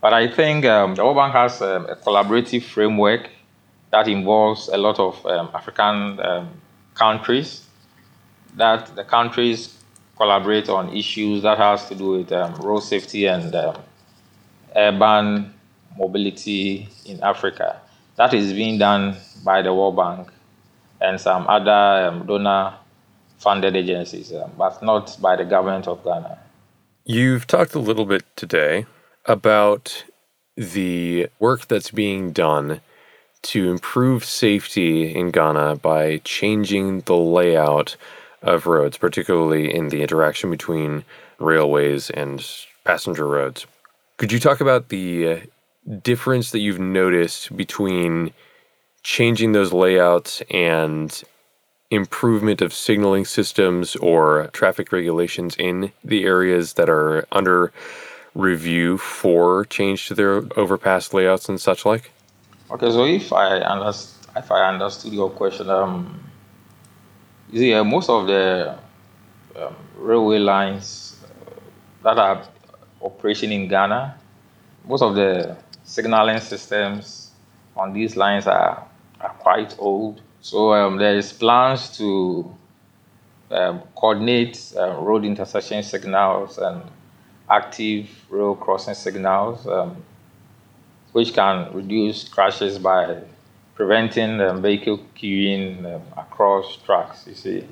But 0.00 0.12
I 0.12 0.28
think 0.28 0.64
um, 0.64 0.94
the 0.94 1.04
World 1.04 1.16
Bank 1.16 1.32
has 1.32 1.60
um, 1.60 1.86
a 1.86 1.96
collaborative 1.96 2.62
framework 2.62 3.28
that 3.90 4.06
involves 4.06 4.68
a 4.68 4.76
lot 4.76 4.98
of 4.98 5.24
um, 5.26 5.50
African 5.54 6.20
um, 6.20 6.48
countries 6.94 7.66
that 8.56 8.94
the 8.96 9.04
countries 9.04 9.74
collaborate 10.16 10.68
on 10.68 10.94
issues 10.96 11.42
that 11.42 11.58
has 11.58 11.88
to 11.88 11.94
do 11.94 12.10
with 12.10 12.32
um, 12.32 12.54
road 12.56 12.80
safety 12.80 13.26
and 13.26 13.54
urban 14.76 15.54
mobility 15.96 16.88
in 17.04 17.22
Africa. 17.22 17.80
That 18.16 18.34
is 18.34 18.52
being 18.52 18.78
done 18.78 19.16
by 19.44 19.62
the 19.62 19.72
World 19.72 19.96
Bank 19.96 20.28
and 21.00 21.20
some 21.20 21.46
other 21.48 22.08
um, 22.08 22.26
donor 22.26 22.74
funded 23.38 23.76
agencies, 23.76 24.32
um, 24.32 24.50
but 24.58 24.82
not 24.82 25.16
by 25.20 25.36
the 25.36 25.44
government 25.44 25.86
of 25.86 26.02
Ghana. 26.04 26.38
You've 27.04 27.46
talked 27.46 27.74
a 27.74 27.78
little 27.78 28.04
bit 28.04 28.24
today 28.36 28.86
about 29.28 30.04
the 30.56 31.28
work 31.38 31.68
that's 31.68 31.92
being 31.92 32.32
done 32.32 32.80
to 33.42 33.70
improve 33.70 34.24
safety 34.24 35.14
in 35.14 35.30
Ghana 35.30 35.76
by 35.76 36.20
changing 36.24 37.02
the 37.02 37.16
layout 37.16 37.96
of 38.42 38.66
roads, 38.66 38.98
particularly 38.98 39.72
in 39.72 39.90
the 39.90 40.02
interaction 40.02 40.50
between 40.50 41.04
railways 41.38 42.10
and 42.10 42.44
passenger 42.84 43.26
roads. 43.26 43.66
Could 44.16 44.32
you 44.32 44.40
talk 44.40 44.60
about 44.60 44.88
the 44.88 45.28
uh, 45.28 45.38
difference 46.02 46.50
that 46.50 46.58
you've 46.58 46.80
noticed 46.80 47.56
between 47.56 48.32
changing 49.04 49.52
those 49.52 49.72
layouts 49.72 50.42
and 50.50 51.22
improvement 51.90 52.60
of 52.60 52.74
signaling 52.74 53.24
systems 53.24 53.96
or 53.96 54.48
traffic 54.52 54.92
regulations 54.92 55.54
in 55.58 55.92
the 56.04 56.24
areas 56.24 56.74
that 56.74 56.90
are 56.90 57.26
under 57.32 57.72
review 58.38 58.96
for 58.96 59.64
change 59.64 60.06
to 60.06 60.14
their 60.14 60.44
overpass 60.56 61.12
layouts 61.12 61.48
and 61.48 61.60
such 61.60 61.84
like? 61.84 62.12
Okay, 62.70 62.90
so 62.90 63.04
if 63.04 63.32
I 63.32 63.58
understand, 63.58 64.36
if 64.36 64.52
I 64.52 64.68
understood 64.68 65.12
your 65.12 65.30
question, 65.30 65.68
um, 65.68 66.20
you 67.50 67.58
see, 67.58 67.74
uh, 67.74 67.82
most 67.82 68.08
of 68.08 68.28
the 68.28 68.78
um, 69.56 69.74
railway 69.96 70.38
lines 70.38 71.16
that 72.04 72.16
are 72.16 72.44
operating 73.00 73.50
in 73.50 73.66
Ghana, 73.68 74.14
most 74.86 75.02
of 75.02 75.16
the 75.16 75.56
signaling 75.82 76.38
systems 76.38 77.32
on 77.76 77.92
these 77.92 78.16
lines 78.16 78.46
are, 78.46 78.86
are 79.20 79.34
quite 79.40 79.74
old. 79.78 80.20
So 80.40 80.72
um, 80.74 80.98
there 80.98 81.16
is 81.16 81.32
plans 81.32 81.96
to 81.98 82.54
um, 83.50 83.82
coordinate 83.96 84.72
uh, 84.76 84.92
road 85.00 85.24
intersection 85.24 85.82
signals 85.82 86.58
and 86.58 86.82
active 87.50 88.08
rail 88.30 88.54
crossing 88.54 88.94
signals, 88.94 89.66
um, 89.66 89.96
which 91.12 91.32
can 91.32 91.72
reduce 91.72 92.28
crashes 92.28 92.78
by 92.78 93.22
preventing 93.74 94.40
um, 94.40 94.60
vehicle 94.62 94.98
queuing 95.16 95.84
um, 95.84 96.02
across 96.16 96.76
tracks. 96.84 97.26
You 97.26 97.34
see, 97.34 97.64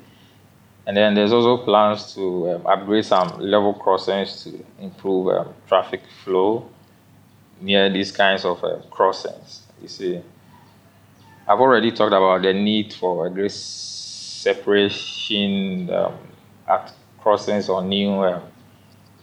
and 0.85 0.95
then 0.95 1.15
there's 1.15 1.33
also 1.33 1.57
plans 1.63 2.13
to 2.15 2.51
um, 2.51 2.65
upgrade 2.65 3.05
some 3.05 3.39
level 3.39 3.73
crossings 3.73 4.43
to 4.43 4.65
improve 4.79 5.27
um, 5.35 5.53
traffic 5.67 6.01
flow 6.23 6.69
near 7.59 7.89
these 7.89 8.11
kinds 8.11 8.45
of 8.45 8.63
uh, 8.63 8.77
crossings. 8.89 9.63
You 9.81 9.87
see, 9.87 10.21
I've 11.47 11.59
already 11.59 11.91
talked 11.91 12.13
about 12.13 12.41
the 12.41 12.53
need 12.53 12.93
for 12.93 13.27
a 13.27 13.29
grade 13.29 13.51
separation 14.47 15.89
um, 15.89 16.13
at 16.67 16.93
crossings 17.19 17.67
or 17.69 17.81
new 17.83 18.21
uh, 18.21 18.41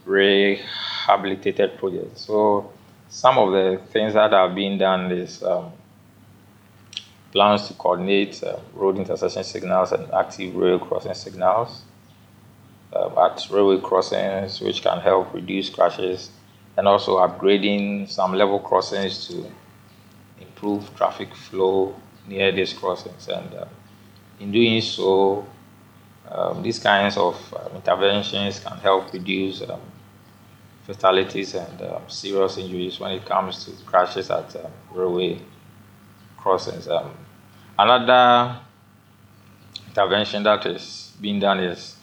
rehabilitated 0.05 1.77
projects. 1.77 2.21
So 2.21 2.71
some 3.09 3.37
of 3.37 3.51
the 3.51 3.81
things 3.91 4.13
that 4.13 4.31
have 4.31 4.55
been 4.55 4.77
done 4.77 5.11
is 5.11 5.43
um, 5.43 5.71
plans 7.31 7.67
to 7.67 7.73
coordinate 7.73 8.41
uh, 8.43 8.57
road 8.73 8.97
intersection 8.97 9.43
signals 9.43 9.91
and 9.91 10.11
active 10.13 10.55
rail 10.55 10.79
crossing 10.79 11.13
signals 11.13 11.81
uh, 12.93 13.25
at 13.25 13.45
railway 13.51 13.79
crossings, 13.81 14.61
which 14.61 14.81
can 14.81 14.99
help 15.01 15.33
reduce 15.33 15.69
crashes 15.69 16.29
and 16.77 16.87
also 16.87 17.17
upgrading 17.17 18.09
some 18.09 18.33
level 18.33 18.59
crossings 18.59 19.27
to 19.27 19.45
improve 20.39 20.95
traffic 20.95 21.33
flow 21.33 21.95
near 22.27 22.51
these 22.51 22.73
crossings. 22.73 23.27
And 23.27 23.53
uh, 23.53 23.65
in 24.39 24.51
doing 24.51 24.81
so, 24.81 25.45
um, 26.29 26.63
these 26.63 26.79
kinds 26.79 27.17
of 27.17 27.53
uh, 27.53 27.69
interventions 27.75 28.59
can 28.59 28.77
help 28.77 29.13
reduce 29.13 29.61
um, 29.61 29.79
fatalities 30.85 31.55
and 31.55 31.81
um, 31.81 32.03
serious 32.07 32.57
injuries 32.57 32.99
when 32.99 33.11
it 33.11 33.25
comes 33.25 33.65
to 33.65 33.71
crashes 33.85 34.29
at 34.29 34.55
um, 34.57 34.71
railway 34.91 35.39
crossings. 36.37 36.87
Um, 36.87 37.11
another 37.77 38.59
intervention 39.87 40.43
that 40.43 40.65
is 40.65 41.13
being 41.19 41.39
done 41.39 41.59
is 41.59 41.95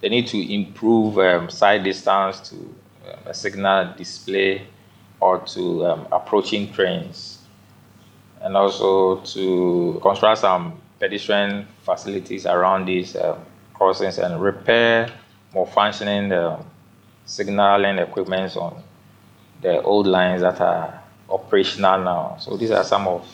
they 0.00 0.08
need 0.08 0.26
to 0.28 0.54
improve 0.54 1.18
um, 1.18 1.50
side 1.50 1.82
distance 1.84 2.40
to 2.50 2.74
a 3.26 3.34
signal 3.34 3.92
display 3.96 4.66
or 5.20 5.38
to 5.38 5.86
um, 5.86 6.08
approaching 6.12 6.72
trains 6.72 7.38
and 8.40 8.56
also 8.56 9.16
to 9.20 9.98
construct 10.02 10.40
some 10.40 10.80
pedestrian 10.98 11.66
facilities 11.82 12.46
around 12.46 12.86
these 12.86 13.16
uh, 13.16 13.38
crossings 13.74 14.18
and 14.18 14.40
repair 14.40 15.08
more 15.54 15.66
functioning 15.66 16.32
uh, 16.32 16.62
signaling 17.24 17.98
equipment 17.98 18.56
on 18.56 18.82
the 19.60 19.80
old 19.82 20.06
lines 20.06 20.42
that 20.42 20.60
are 20.60 21.02
operational 21.30 22.02
now. 22.02 22.36
So 22.40 22.56
these 22.56 22.70
are 22.70 22.84
some 22.84 23.06
of 23.08 23.26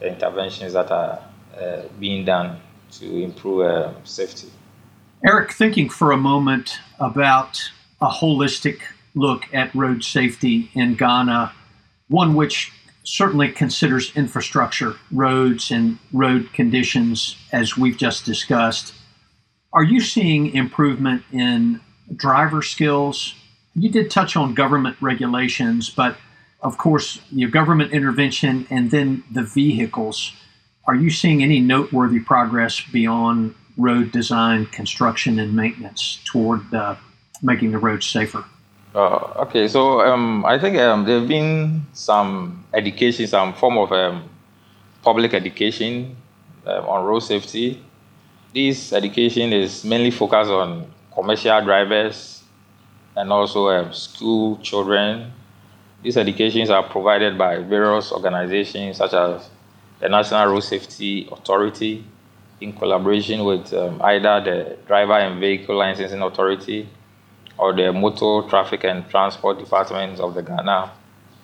the 0.00 0.08
interventions 0.08 0.72
that 0.72 0.90
are 0.90 1.20
uh, 1.60 1.82
being 2.00 2.24
done 2.24 2.60
to 2.92 3.22
improve 3.22 3.66
uh, 3.66 3.92
safety. 4.04 4.48
Eric, 5.26 5.52
thinking 5.52 5.88
for 5.88 6.12
a 6.12 6.16
moment 6.16 6.78
about 6.98 7.70
a 8.00 8.08
holistic 8.08 8.80
look 9.14 9.44
at 9.54 9.74
road 9.74 10.04
safety 10.04 10.70
in 10.74 10.94
Ghana, 10.96 11.52
one 12.08 12.34
which 12.34 12.72
certainly 13.04 13.50
considers 13.50 14.14
infrastructure, 14.16 14.94
roads, 15.12 15.70
and 15.70 15.98
road 16.12 16.52
conditions, 16.52 17.36
as 17.52 17.76
we've 17.76 17.96
just 17.96 18.24
discussed. 18.24 18.94
Are 19.72 19.84
you 19.84 20.00
seeing 20.00 20.54
improvement 20.54 21.22
in 21.32 21.80
driver 22.14 22.62
skills? 22.62 23.34
You 23.74 23.90
did 23.90 24.10
touch 24.10 24.36
on 24.36 24.54
government 24.54 24.96
regulations, 25.00 25.90
but 25.90 26.16
of 26.62 26.78
course, 26.78 27.20
your 27.30 27.50
government 27.50 27.92
intervention 27.92 28.66
and 28.70 28.90
then 28.90 29.22
the 29.30 29.42
vehicles. 29.42 30.32
Are 30.86 30.94
you 30.94 31.10
seeing 31.10 31.42
any 31.42 31.60
noteworthy 31.60 32.20
progress 32.20 32.80
beyond 32.80 33.54
road 33.76 34.12
design, 34.12 34.66
construction, 34.66 35.38
and 35.38 35.54
maintenance 35.54 36.20
toward 36.24 36.72
uh, 36.72 36.96
making 37.42 37.72
the 37.72 37.78
roads 37.78 38.06
safer? 38.06 38.44
Uh, 38.94 39.42
okay, 39.44 39.66
so 39.66 40.00
um, 40.00 40.44
I 40.44 40.58
think 40.58 40.78
um, 40.78 41.04
there 41.04 41.18
have 41.18 41.28
been 41.28 41.84
some 41.92 42.64
education, 42.72 43.26
some 43.26 43.52
form 43.52 43.76
of 43.76 43.92
um, 43.92 44.28
public 45.02 45.34
education 45.34 46.16
um, 46.66 46.84
on 46.86 47.04
road 47.04 47.20
safety. 47.20 47.82
This 48.54 48.92
education 48.92 49.52
is 49.52 49.84
mainly 49.84 50.12
focused 50.12 50.50
on 50.50 50.86
commercial 51.14 51.62
drivers 51.62 52.42
and 53.16 53.32
also 53.32 53.68
um, 53.68 53.92
school 53.92 54.56
children. 54.58 55.32
These 56.02 56.16
educations 56.16 56.68
are 56.70 56.82
provided 56.82 57.38
by 57.38 57.58
various 57.58 58.12
organizations 58.12 58.98
such 58.98 59.14
as 59.14 59.48
the 60.00 60.08
National 60.08 60.46
Road 60.48 60.60
Safety 60.60 61.28
Authority 61.30 62.04
in 62.60 62.72
collaboration 62.72 63.44
with 63.44 63.72
um, 63.72 64.00
either 64.02 64.40
the 64.44 64.76
Driver 64.86 65.14
and 65.14 65.40
Vehicle 65.40 65.76
Licensing 65.76 66.20
Authority 66.20 66.88
or 67.58 67.72
the 67.72 67.92
Motor 67.92 68.48
Traffic 68.48 68.84
and 68.84 69.08
Transport 69.08 69.58
Department 69.58 70.18
of 70.20 70.34
the 70.34 70.42
Ghana 70.42 70.90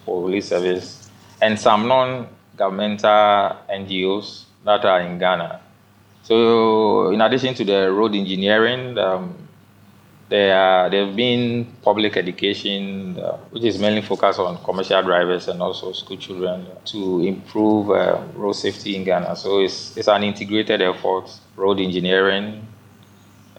Police 0.05 0.49
Service, 0.49 1.11
and 1.41 1.59
some 1.59 1.87
non 1.87 2.29
governmental 2.57 3.57
NGOs 3.71 4.45
that 4.65 4.85
are 4.85 5.01
in 5.01 5.19
Ghana. 5.19 5.61
So, 6.23 7.11
in 7.11 7.21
addition 7.21 7.55
to 7.55 7.65
the 7.65 7.93
road 7.93 8.15
engineering, 8.15 8.99
um, 8.99 9.40
there, 10.31 10.89
there 10.89 11.07
have 11.07 11.17
been 11.17 11.67
public 11.83 12.17
education, 12.17 13.19
uh, 13.19 13.37
which 13.51 13.65
is 13.65 13.79
mainly 13.79 14.01
focused 14.01 14.39
on 14.39 14.63
commercial 14.63 15.03
drivers 15.03 15.49
and 15.49 15.61
also 15.61 15.93
school 15.93 16.17
children 16.17 16.67
to 16.85 17.21
improve 17.21 17.91
uh, 17.91 18.23
road 18.35 18.53
safety 18.53 18.97
in 18.97 19.05
Ghana. 19.05 19.35
So 19.35 19.61
it's, 19.61 19.97
it's 19.97 20.09
an 20.09 20.23
integrated 20.23 20.81
effort 20.81 21.29
road 21.57 21.81
engineering, 21.81 22.67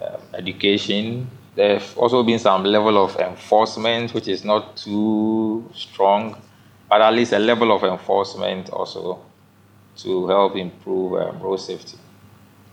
uh, 0.01 0.17
education, 0.33 1.29
have 1.57 1.97
also 1.97 2.23
been 2.23 2.39
some 2.39 2.63
level 2.63 3.03
of 3.03 3.17
enforcement, 3.17 4.13
which 4.13 4.29
is 4.29 4.45
not 4.45 4.77
too 4.77 5.69
strong, 5.75 6.41
but 6.89 7.01
at 7.01 7.13
least 7.13 7.33
a 7.33 7.39
level 7.39 7.75
of 7.75 7.83
enforcement 7.83 8.69
also 8.69 9.19
to 9.97 10.27
help 10.27 10.55
improve 10.55 11.21
um, 11.21 11.39
road 11.41 11.57
safety 11.57 11.97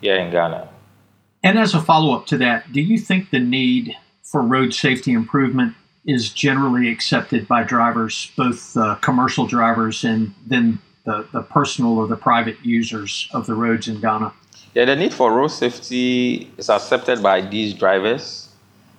here 0.01 0.17
in 0.17 0.31
Ghana. 0.31 0.69
And 1.43 1.59
as 1.59 1.75
a 1.75 1.81
follow 1.81 2.15
up 2.15 2.27
to 2.27 2.39
that, 2.39 2.73
do 2.73 2.81
you 2.81 2.99
think 2.99 3.31
the 3.31 3.39
need 3.39 3.97
for 4.23 4.43
road 4.43 4.75
safety 4.75 5.13
improvement 5.13 5.75
is 6.05 6.31
generally 6.31 6.89
accepted 6.89 7.47
by 7.47 7.63
drivers, 7.63 8.31
both 8.37 8.77
uh, 8.77 8.97
commercial 8.97 9.47
drivers 9.47 10.05
and 10.05 10.35
then 10.47 10.79
the, 11.05 11.27
the 11.33 11.43
personal 11.43 11.99
or 11.99 12.07
the 12.07 12.17
private 12.17 12.57
users 12.63 13.29
of 13.33 13.47
the 13.47 13.55
roads 13.55 13.89
in 13.89 14.01
Ghana? 14.01 14.33
Yeah, 14.75 14.85
the 14.85 14.97
need 14.97 15.15
for 15.15 15.33
road 15.33 15.49
safety 15.49 16.51
is 16.57 16.69
accepted 16.69 17.23
by 17.23 17.41
these 17.41 17.75
drivers 17.75 18.49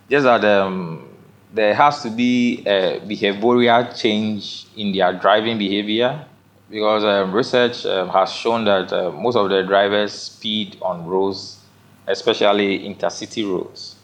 just 0.09 0.23
that 0.23 0.43
um, 0.43 1.07
there 1.53 1.73
has 1.73 2.01
to 2.01 2.09
be 2.09 2.63
a 2.65 2.99
behavioral 3.01 3.97
change 3.99 4.65
in 4.75 4.91
their 4.91 5.13
driving 5.13 5.57
behavior 5.57 6.25
because 6.69 7.03
um, 7.03 7.31
research 7.31 7.85
um, 7.85 8.09
has 8.09 8.31
shown 8.31 8.65
that 8.65 8.91
uh, 8.91 9.11
most 9.11 9.35
of 9.35 9.49
the 9.49 9.63
drivers 9.63 10.13
speed 10.13 10.77
on 10.81 11.05
roads, 11.05 11.58
especially 12.09 12.79
intercity 12.79 13.49
roads. 13.49 13.95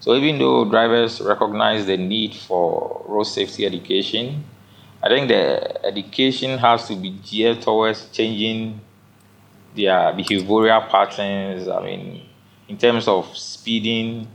So 0.00 0.14
even 0.16 0.38
though 0.38 0.64
drivers 0.64 1.20
recognize 1.20 1.86
the 1.86 1.96
need 1.96 2.34
for 2.34 3.04
road 3.06 3.22
safety 3.22 3.64
education, 3.64 4.44
I 5.02 5.08
think 5.08 5.28
the 5.28 5.86
education 5.86 6.58
has 6.58 6.88
to 6.88 6.96
be 6.96 7.10
geared 7.10 7.62
towards 7.62 8.08
changing 8.10 8.80
their 9.76 10.12
behavioral 10.12 10.88
patterns. 10.88 11.68
I 11.68 11.82
mean, 11.84 12.22
in 12.68 12.76
terms 12.78 13.06
of 13.06 13.36
speeding, 13.36 14.26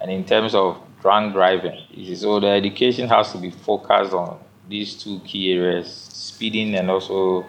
and 0.00 0.10
in 0.10 0.24
terms 0.24 0.54
of 0.54 0.78
drunk 1.02 1.32
driving, 1.32 1.80
so 2.14 2.38
the 2.38 2.48
education 2.48 3.08
has 3.08 3.32
to 3.32 3.38
be 3.38 3.50
focused 3.50 4.12
on 4.12 4.38
these 4.68 4.94
two 4.94 5.20
key 5.20 5.52
areas 5.52 5.92
speeding 6.12 6.74
and 6.74 6.90
also 6.90 7.46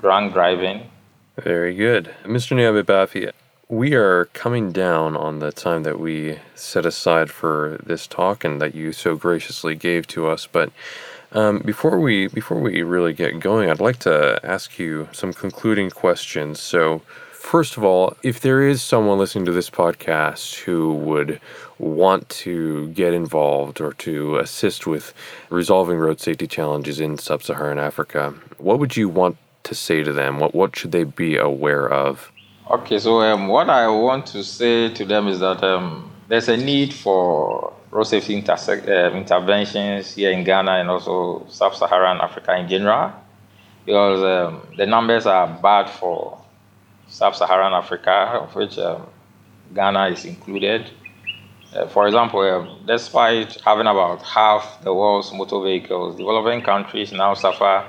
drunk 0.00 0.32
driving. 0.32 0.88
Very 1.36 1.74
good. 1.74 2.14
Mr. 2.24 2.56
Nyame 2.56 2.84
we 3.68 3.94
are 3.94 4.26
coming 4.26 4.72
down 4.72 5.16
on 5.16 5.40
the 5.40 5.52
time 5.52 5.82
that 5.82 6.00
we 6.00 6.38
set 6.54 6.86
aside 6.86 7.30
for 7.30 7.78
this 7.84 8.06
talk 8.06 8.42
and 8.44 8.60
that 8.62 8.74
you 8.74 8.92
so 8.92 9.14
graciously 9.14 9.74
gave 9.74 10.06
to 10.06 10.26
us. 10.26 10.46
But 10.46 10.72
um, 11.32 11.58
before 11.58 12.00
we 12.00 12.28
before 12.28 12.58
we 12.58 12.82
really 12.82 13.12
get 13.12 13.40
going, 13.40 13.68
I'd 13.68 13.80
like 13.80 13.98
to 14.00 14.40
ask 14.42 14.78
you 14.78 15.08
some 15.12 15.32
concluding 15.32 15.90
questions. 15.90 16.60
So, 16.60 17.02
First 17.38 17.78
of 17.78 17.84
all, 17.84 18.14
if 18.22 18.40
there 18.40 18.60
is 18.60 18.82
someone 18.82 19.16
listening 19.16 19.46
to 19.46 19.52
this 19.52 19.70
podcast 19.70 20.56
who 20.56 20.92
would 20.92 21.40
want 21.78 22.28
to 22.30 22.88
get 22.88 23.14
involved 23.14 23.80
or 23.80 23.94
to 23.94 24.36
assist 24.36 24.86
with 24.86 25.14
resolving 25.48 25.96
road 25.96 26.20
safety 26.20 26.46
challenges 26.46 27.00
in 27.00 27.16
sub 27.16 27.42
Saharan 27.42 27.78
Africa, 27.78 28.34
what 28.58 28.78
would 28.80 28.98
you 28.98 29.08
want 29.08 29.38
to 29.62 29.74
say 29.74 30.02
to 30.02 30.12
them? 30.12 30.40
What, 30.40 30.54
what 30.54 30.76
should 30.76 30.92
they 30.92 31.04
be 31.04 31.38
aware 31.38 31.88
of? 31.88 32.30
Okay, 32.70 32.98
so 32.98 33.22
um, 33.22 33.48
what 33.48 33.70
I 33.70 33.88
want 33.88 34.26
to 34.26 34.44
say 34.44 34.92
to 34.92 35.04
them 35.06 35.26
is 35.26 35.40
that 35.40 35.64
um, 35.64 36.12
there's 36.28 36.48
a 36.48 36.56
need 36.56 36.92
for 36.92 37.72
road 37.90 38.04
safety 38.04 38.44
uh, 38.46 39.10
interventions 39.12 40.14
here 40.14 40.30
in 40.30 40.44
Ghana 40.44 40.72
and 40.72 40.90
also 40.90 41.46
sub 41.48 41.74
Saharan 41.74 42.20
Africa 42.20 42.54
in 42.58 42.68
general 42.68 43.12
because 43.86 44.22
um, 44.22 44.60
the 44.76 44.84
numbers 44.84 45.24
are 45.24 45.46
bad 45.62 45.88
for 45.88 46.38
sub-Saharan 47.06 47.72
Africa, 47.72 48.38
of 48.42 48.54
which 48.54 48.76
um, 48.78 49.06
Ghana 49.74 50.08
is 50.08 50.26
included. 50.26 50.90
Uh, 51.74 51.86
for 51.86 52.06
example, 52.06 52.40
uh, 52.40 52.66
despite 52.86 53.58
having 53.62 53.86
about 53.86 54.20
half 54.22 54.82
the 54.82 54.92
world's 54.92 55.32
motor 55.32 55.62
vehicles, 55.62 56.16
developing 56.16 56.60
countries 56.60 57.12
now 57.12 57.32
suffer 57.32 57.82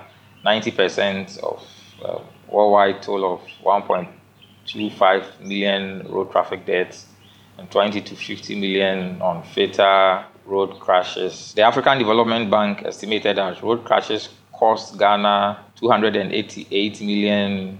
90% 0.46 1.38
of 1.40 1.68
uh, 2.06 2.20
worldwide 2.48 3.02
toll 3.02 3.34
of 3.34 3.42
1.25 4.74 5.42
million 5.42 6.08
road 6.10 6.32
traffic 6.32 6.66
deaths 6.66 7.06
and 7.58 7.70
20 7.70 8.02
to 8.02 8.16
50 8.16 8.56
million 8.60 9.22
on 9.22 9.44
fatal 9.44 10.24
road 10.46 10.80
crashes. 10.80 11.54
The 11.54 11.62
African 11.62 11.98
Development 12.00 12.50
Bank 12.50 12.84
estimated 12.84 13.38
that 13.38 13.62
road 13.62 13.84
crashes 13.86 14.30
cost 14.54 14.98
Ghana 14.98 15.66
288 15.76 17.02
million 17.02 17.78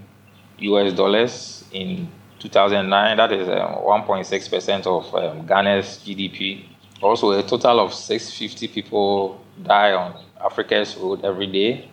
US 0.58 0.92
dollars 0.92 1.64
in 1.72 2.08
2009. 2.38 3.16
That 3.16 3.32
is 3.32 3.48
1.6% 3.48 4.86
um, 4.86 4.92
of 4.92 5.14
um, 5.14 5.46
Ghana's 5.46 6.00
GDP. 6.04 6.64
Also, 7.02 7.30
a 7.32 7.42
total 7.42 7.80
of 7.80 7.94
650 7.94 8.68
people 8.68 9.40
die 9.62 9.92
on 9.92 10.22
Africa's 10.42 10.96
road 10.96 11.24
every 11.24 11.46
day. 11.46 11.88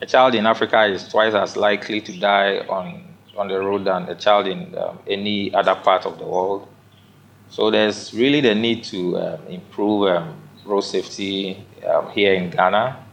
A 0.00 0.06
child 0.06 0.34
in 0.34 0.46
Africa 0.46 0.84
is 0.84 1.08
twice 1.08 1.34
as 1.34 1.56
likely 1.56 2.00
to 2.00 2.18
die 2.18 2.58
on, 2.68 3.07
on 3.38 3.48
the 3.48 3.58
road 3.58 3.84
than 3.84 4.02
a 4.08 4.14
child 4.14 4.46
in 4.46 4.76
um, 4.76 4.98
any 5.06 5.54
other 5.54 5.74
part 5.76 6.04
of 6.04 6.18
the 6.18 6.26
world. 6.26 6.68
So 7.48 7.70
there's 7.70 8.12
really 8.12 8.40
the 8.40 8.54
need 8.54 8.84
to 8.84 9.16
um, 9.16 9.46
improve 9.46 10.08
um, 10.08 10.34
road 10.66 10.82
safety 10.82 11.64
um, 11.88 12.10
here 12.10 12.34
in 12.34 12.50
Ghana 12.50 13.04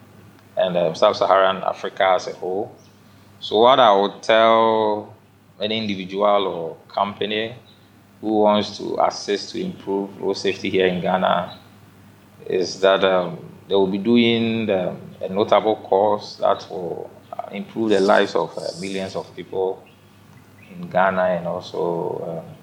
and 0.58 0.76
um, 0.76 0.96
sub-Saharan 0.96 1.58
Africa 1.64 2.14
as 2.16 2.28
a 2.28 2.34
whole. 2.34 2.76
So, 3.40 3.60
what 3.60 3.80
I 3.80 3.96
would 3.96 4.24
tell 4.24 5.14
any 5.62 5.78
individual 5.78 6.48
or 6.48 6.78
company 6.94 7.56
who 8.22 8.40
wants 8.42 8.78
to 8.78 8.98
assist 9.06 9.52
to 9.52 9.62
improve 9.62 10.20
road 10.20 10.34
safety 10.34 10.70
here 10.70 10.88
in 10.88 11.02
Ghana 11.02 11.60
is 12.48 12.80
that 12.80 13.04
um, 13.04 13.38
they 13.68 13.76
will 13.76 13.88
be 13.88 13.98
doing 13.98 14.66
the, 14.66 14.96
a 15.22 15.30
notable 15.30 15.76
course 15.78 16.38
that 16.38 16.66
will 16.70 17.10
improve 17.52 17.90
the 17.90 18.00
lives 18.00 18.36
of 18.36 18.58
uh, 18.58 18.62
millions 18.80 19.16
of 19.16 19.34
people. 19.36 19.84
In 20.72 20.90
Ghana 20.90 21.24
and 21.24 21.48
also 21.48 22.44
um, 22.44 22.56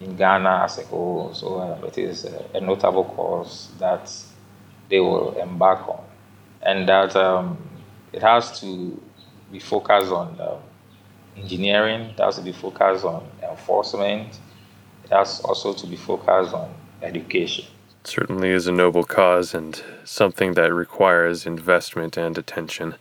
in 0.00 0.16
Ghana 0.16 0.62
as 0.64 0.78
a 0.78 0.84
whole. 0.84 1.32
So 1.34 1.58
uh, 1.58 1.86
it 1.86 1.98
is 1.98 2.24
a, 2.24 2.60
notable 2.60 3.04
cause 3.04 3.70
that 3.78 4.12
they 4.88 5.00
will 5.00 5.32
embark 5.38 5.88
on, 5.88 6.04
and 6.62 6.88
that 6.88 7.14
um, 7.16 7.56
it 8.12 8.22
has 8.22 8.60
to 8.60 9.00
be 9.50 9.58
focused 9.58 10.12
on 10.12 10.38
uh, 10.40 10.58
engineering. 11.36 12.02
It 12.10 12.20
has 12.20 12.36
to 12.36 12.42
be 12.42 12.52
focused 12.52 13.04
on 13.04 13.26
enforcement. 13.42 14.38
It 15.04 15.10
has 15.10 15.40
also 15.40 15.72
to 15.72 15.86
be 15.86 15.96
focused 15.96 16.54
on 16.54 16.72
education. 17.02 17.64
certainly 18.04 18.50
is 18.50 18.66
a 18.66 18.72
noble 18.72 19.04
cause 19.04 19.54
and 19.54 19.82
something 20.04 20.54
that 20.54 20.72
requires 20.74 21.46
investment 21.46 22.16
and 22.16 22.36
attention. 22.36 22.94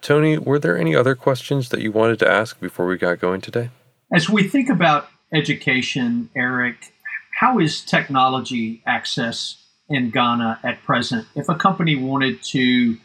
Tony, 0.00 0.38
were 0.38 0.58
there 0.58 0.78
any 0.78 0.94
other 0.94 1.14
questions 1.14 1.68
that 1.70 1.80
you 1.80 1.92
wanted 1.92 2.18
to 2.20 2.30
ask 2.30 2.58
before 2.60 2.86
we 2.86 2.96
got 2.96 3.20
going 3.20 3.40
today? 3.40 3.70
As 4.12 4.28
we 4.28 4.42
think 4.48 4.68
about 4.68 5.08
education, 5.32 6.30
Eric, 6.34 6.92
how 7.38 7.58
is 7.58 7.82
technology 7.82 8.82
access 8.86 9.64
in 9.88 10.10
Ghana 10.10 10.60
at 10.62 10.82
present? 10.82 11.26
If 11.34 11.48
a 11.48 11.54
company 11.54 11.96
wanted 11.96 12.42
to 12.44 12.96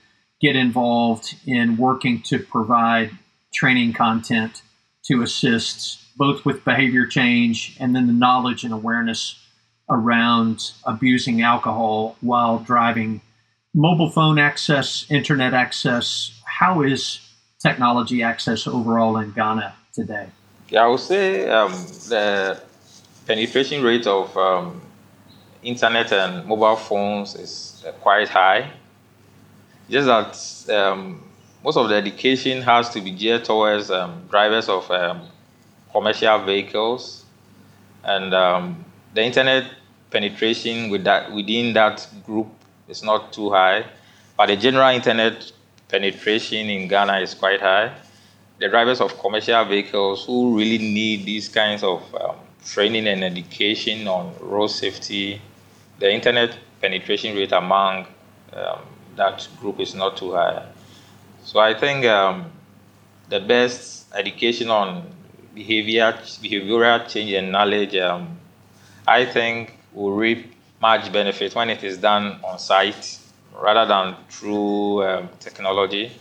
get 0.42 0.56
involved 0.56 1.36
in 1.46 1.78
working 1.78 2.22
to 2.24 2.40
provide 2.40 3.12
training 3.54 3.94
content 3.94 4.62
to 5.04 5.22
assist 5.22 6.00
both 6.18 6.46
with 6.46 6.66
behavior 6.66 7.06
change 7.06 7.78
and 7.80 7.96
then 7.96 8.08
the 8.08 8.14
knowledge 8.14 8.64
and 8.64 8.74
awareness 8.74 9.40
around 9.90 10.72
abusing 10.86 11.42
alcohol 11.42 12.16
while 12.22 12.60
driving, 12.60 13.22
mobile 13.74 14.10
phone 14.10 14.40
access, 14.40 15.06
internet 15.10 15.54
access, 15.54 16.42
how 16.60 16.84
is 16.84 17.20
technology 17.60 18.22
access 18.22 18.68
overall 18.68 19.18
in 19.18 19.32
Ghana 19.32 19.74
today? 19.92 20.28
Yeah, 20.70 20.84
I 20.84 20.88
would 20.88 21.00
say 21.00 21.50
um, 21.50 21.72
the 22.10 22.62
penetration 23.26 23.84
rate 23.84 24.06
of 24.06 24.36
um, 24.38 24.82
internet 25.64 26.12
and 26.12 26.46
mobile 26.46 26.76
phones 26.76 27.36
is 27.36 27.84
uh, 27.88 27.92
quite 27.94 28.30
high. 28.30 28.70
Just 29.90 30.08
that 30.08 30.76
um, 30.76 31.24
most 31.64 31.78
of 31.78 31.90
the 31.90 31.96
education 31.96 32.62
has 32.62 32.90
to 32.90 33.02
be 33.02 33.12
geared 33.12 33.46
towards 33.46 33.90
um, 33.90 34.24
drivers 34.30 34.70
of 34.70 34.90
um, 34.92 35.22
commercial 35.92 36.38
vehicles, 36.46 37.26
and 38.04 38.34
um, 38.34 38.86
the 39.14 39.24
internet 39.24 39.64
penetration 40.12 40.92
with 40.92 41.04
that 41.04 41.32
within 41.32 41.74
that 41.74 42.08
group 42.26 42.48
is 42.88 43.02
not 43.02 43.34
too 43.34 43.50
high. 43.50 43.86
But 44.38 44.48
the 44.48 44.56
general 44.56 44.90
internet 44.90 45.52
penetration 45.94 46.70
in 46.72 46.88
Ghana 46.88 47.20
is 47.20 47.36
quite 47.36 47.62
high. 47.62 47.94
The 48.58 48.68
drivers 48.68 49.00
of 49.00 49.20
commercial 49.20 49.64
vehicles 49.66 50.26
who 50.26 50.58
really 50.58 50.80
need 50.80 51.24
these 51.26 51.48
kinds 51.48 51.84
of 51.84 52.02
um, 52.16 52.36
training 52.66 53.08
and 53.08 53.24
education 53.24 54.08
on 54.08 54.34
road 54.42 54.68
safety, 54.68 55.40
the 56.00 56.12
internet 56.12 56.58
penetration 56.82 57.36
rate 57.36 57.52
among 57.52 58.08
um, 58.54 58.80
that 59.16 59.48
group 59.60 59.80
is 59.80 59.94
not 59.94 60.18
too 60.18 60.32
high. 60.32 60.66
So 61.44 61.60
I 61.60 61.76
think 61.76 62.06
um, 62.06 62.52
the 63.30 63.40
best 63.40 64.08
education 64.16 64.72
on 64.72 65.06
behavior, 65.54 66.14
behavioral 66.42 67.08
change 67.08 67.34
and 67.34 67.52
knowledge, 67.52 67.96
um, 67.98 68.40
I 69.08 69.26
think 69.26 69.78
will 69.94 70.14
reap 70.14 70.56
much 70.82 71.14
benefit 71.14 71.54
when 71.54 71.70
it 71.70 71.84
is 71.84 72.00
done 72.00 72.40
on 72.44 72.58
site 72.58 73.20
rather 73.62 73.86
than 73.86 74.16
through 74.30 75.04
um, 75.04 75.30
technology 75.40 76.12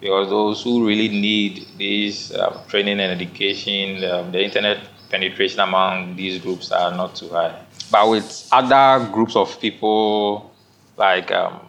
because 0.00 0.28
those 0.28 0.62
who 0.62 0.86
really 0.86 1.08
need 1.08 1.66
this 1.76 2.34
um, 2.34 2.60
training 2.68 3.00
and 3.00 3.20
education, 3.20 4.04
um, 4.04 4.30
the 4.30 4.44
internet 4.44 4.78
penetration 5.10 5.60
among 5.60 6.14
these 6.16 6.40
groups 6.40 6.70
are 6.70 6.92
not 6.92 7.16
too 7.16 7.28
high. 7.30 7.58
But 7.90 8.08
with 8.08 8.48
other 8.52 9.08
groups 9.12 9.34
of 9.34 9.58
people 9.60 10.54
like 10.96 11.32
um, 11.32 11.60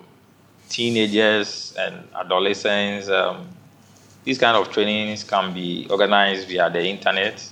teenagers 0.69 1.73
and 1.80 2.08
adolescents, 2.15 3.10
um, 3.10 3.47
these 4.23 4.38
kind 4.38 4.58
of 4.58 4.71
trainings 4.71 5.23
can 5.23 5.54
be 5.54 5.88
organized 5.89 6.47
via 6.47 6.69
the 6.69 6.84
internet 6.86 7.43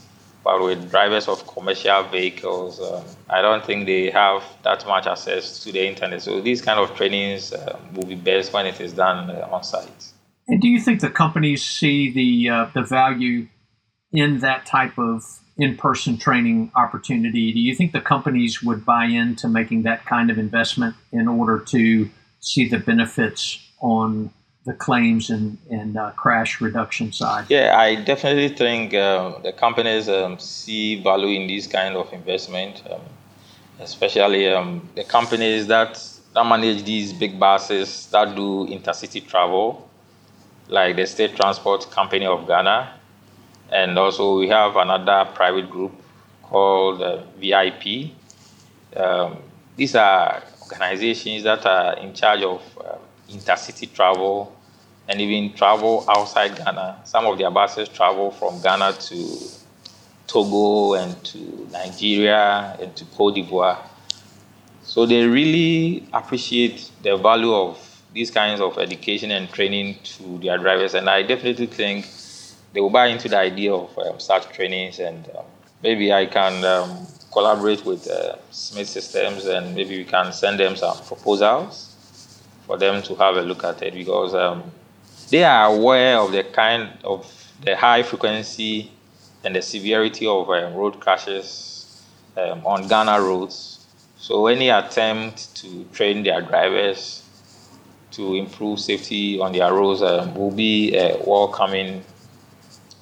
but 0.48 0.64
with 0.64 0.90
drivers 0.90 1.28
of 1.28 1.46
commercial 1.46 2.04
vehicles, 2.04 2.80
um, 2.80 3.04
I 3.30 3.42
don't 3.42 3.66
think 3.66 3.86
they 3.86 4.10
have 4.12 4.42
that 4.64 4.88
much 4.88 5.06
access 5.06 5.62
to 5.66 5.74
the 5.74 5.86
internet. 5.86 6.22
So 6.22 6.40
these 6.40 6.62
kind 6.62 6.80
of 6.80 6.96
trainings 6.96 7.52
uh, 7.52 7.78
will 7.94 8.06
be 8.06 8.16
best 8.16 8.54
when 8.54 8.66
it 8.66 8.80
is 8.80 8.94
done 8.94 9.30
uh, 9.30 9.50
on 9.52 9.62
site. 9.66 10.04
And 10.48 10.62
do 10.62 10.70
you 10.70 10.80
think 10.80 11.02
the 11.02 11.10
companies 11.10 11.66
see 11.66 12.12
the 12.20 12.50
uh, 12.50 12.70
the 12.74 12.84
value 12.84 13.50
in 14.14 14.40
that 14.40 14.66
type 14.66 14.98
of 14.98 15.22
in-person 15.58 16.18
training 16.18 16.72
opportunity? 16.76 17.52
Do 17.52 17.60
you 17.60 17.76
think 17.76 17.92
the 17.92 18.00
companies 18.00 18.64
would 18.64 18.86
buy 18.86 19.04
into 19.04 19.50
making 19.50 19.84
that 19.84 20.06
kind 20.06 20.32
of 20.32 20.38
investment 20.38 20.96
in 21.12 21.28
order 21.28 21.60
to 21.76 22.10
see 22.40 22.70
the 22.70 22.80
benefits 22.80 23.60
on 23.82 24.32
the 24.68 24.74
claims 24.74 25.30
and, 25.30 25.58
and 25.72 25.98
uh, 25.98 26.12
crash 26.12 26.60
reduction 26.60 27.12
side? 27.14 27.46
Yeah, 27.50 27.76
I 27.78 27.96
definitely 27.96 28.50
think 28.50 28.94
uh, 28.94 29.40
the 29.40 29.54
companies 29.54 30.10
um, 30.10 30.38
see 30.38 31.02
value 31.02 31.40
in 31.40 31.48
this 31.48 31.66
kind 31.68 31.96
of 31.96 32.12
investment, 32.12 32.84
um, 32.92 33.00
especially 33.80 34.50
um, 34.50 34.88
the 34.96 35.06
companies 35.06 35.68
that, 35.68 35.94
that 36.34 36.44
manage 36.44 36.84
these 36.84 37.14
big 37.14 37.40
buses 37.40 38.08
that 38.08 38.36
do 38.36 38.68
intercity 38.68 39.26
travel, 39.26 39.90
like 40.68 40.98
the 40.98 41.08
State 41.08 41.38
Transport 41.38 41.90
Company 41.90 42.26
of 42.26 42.46
Ghana. 42.46 42.94
And 43.72 43.98
also, 43.98 44.38
we 44.38 44.50
have 44.50 44.76
another 44.76 45.32
private 45.34 45.70
group 45.70 45.94
called 46.44 47.02
uh, 47.02 47.24
VIP. 47.40 48.12
Um, 48.98 49.38
these 49.78 49.96
are 49.96 50.44
organizations 50.62 51.44
that 51.44 51.66
are 51.66 51.98
in 52.00 52.14
charge 52.14 52.42
of 52.42 52.62
uh, 52.80 52.98
intercity 53.30 53.92
travel 53.94 54.57
and 55.08 55.22
even 55.22 55.54
travel 55.54 56.06
outside 56.10 56.58
Ghana. 56.58 57.02
Some 57.04 57.26
of 57.26 57.38
their 57.38 57.52
buses 57.52 57.90
travel 57.90 58.32
from 58.32 58.62
Ghana 58.62 58.94
to 58.94 59.38
Togo 60.28 60.96
and 60.96 61.24
to 61.26 61.68
Nigeria 61.72 62.78
and 62.82 62.96
to 62.96 63.06
Cote 63.06 63.36
d'Ivoire. 63.36 63.78
So 64.84 65.06
they 65.06 65.26
really 65.26 66.08
appreciate 66.14 66.92
the 67.04 67.18
value 67.18 67.54
of 67.54 67.84
these 68.14 68.32
kinds 68.32 68.62
of 68.62 68.78
education 68.78 69.32
and 69.32 69.50
training 69.50 69.98
to 70.04 70.38
their 70.40 70.58
drivers, 70.58 70.94
and 70.94 71.10
I 71.10 71.24
definitely 71.24 71.68
think 71.68 72.08
they 72.74 72.82
will 72.82 72.90
buy 72.90 73.08
into 73.08 73.30
the 73.30 73.38
idea 73.38 73.74
of 73.74 73.98
um, 74.00 74.20
such 74.20 74.50
trainings. 74.50 75.00
And 75.00 75.30
um, 75.38 75.46
maybe 75.84 76.12
I 76.12 76.26
can 76.26 76.64
um, 76.64 77.06
collaborate 77.32 77.86
with 77.86 78.08
uh, 78.08 78.38
Smith 78.52 78.88
Systems, 78.88 79.46
and 79.46 79.76
maybe 79.76 79.98
we 79.98 80.06
can 80.06 80.32
send 80.32 80.60
them 80.60 80.76
some 80.76 80.98
proposals 81.06 81.96
for 82.66 82.78
them 82.78 83.02
to 83.04 83.16
have 83.16 83.36
a 83.38 83.42
look 83.42 83.64
at 83.64 83.82
it 83.82 83.94
because 83.94 84.34
um, 84.34 84.72
they 85.30 85.44
are 85.44 85.74
aware 85.74 86.18
of 86.18 86.32
the 86.32 86.44
kind 86.44 86.90
of 87.04 87.26
the 87.64 87.76
high 87.76 88.04
frequency 88.04 88.92
and 89.44 89.56
the 89.56 89.62
severity 89.62 90.26
of 90.28 90.50
um, 90.50 90.74
road 90.74 91.00
crashes 91.00 92.04
um, 92.38 92.66
on 92.66 92.88
Ghana 92.88 93.22
roads. 93.22 93.86
So 94.18 94.48
any 94.48 94.70
attempt 94.70 95.56
to 95.58 95.86
train 95.86 96.24
their 96.24 96.42
drivers 96.42 97.24
to 98.12 98.36
improve 98.36 98.80
safety 98.80 99.40
on 99.40 99.52
their 99.52 99.74
roads 99.74 100.02
um, 100.02 100.34
will 100.36 100.52
be 100.52 100.96
a 100.96 101.18
welcoming 101.26 102.04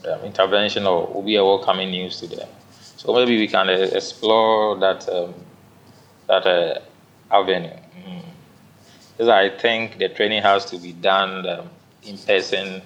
um, 0.07 0.21
intervention 0.21 0.85
or 0.85 1.07
will 1.07 1.23
be 1.23 1.35
a 1.35 1.43
welcoming 1.43 1.91
news 1.91 2.19
to 2.19 2.27
them. 2.27 2.47
So 2.97 3.13
maybe 3.13 3.38
we 3.38 3.47
can 3.47 3.69
uh, 3.69 3.73
explore 3.73 4.77
that 4.77 5.07
um, 5.09 5.33
that 6.27 6.45
uh, 6.45 6.79
avenue. 7.31 7.69
Mm. 7.69 8.21
Because 9.11 9.29
I 9.29 9.49
think 9.49 9.97
the 9.99 10.09
training 10.09 10.41
has 10.41 10.65
to 10.65 10.77
be 10.77 10.91
done 10.91 11.47
um, 11.47 11.69
in 12.05 12.17
person, 12.17 12.81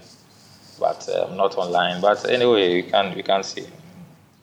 but 0.79 1.07
uh, 1.09 1.33
not 1.35 1.57
online. 1.57 2.01
But 2.01 2.29
anyway, 2.29 2.81
we 2.81 2.83
can 2.83 3.15
we 3.15 3.23
can 3.23 3.43
see. 3.43 3.67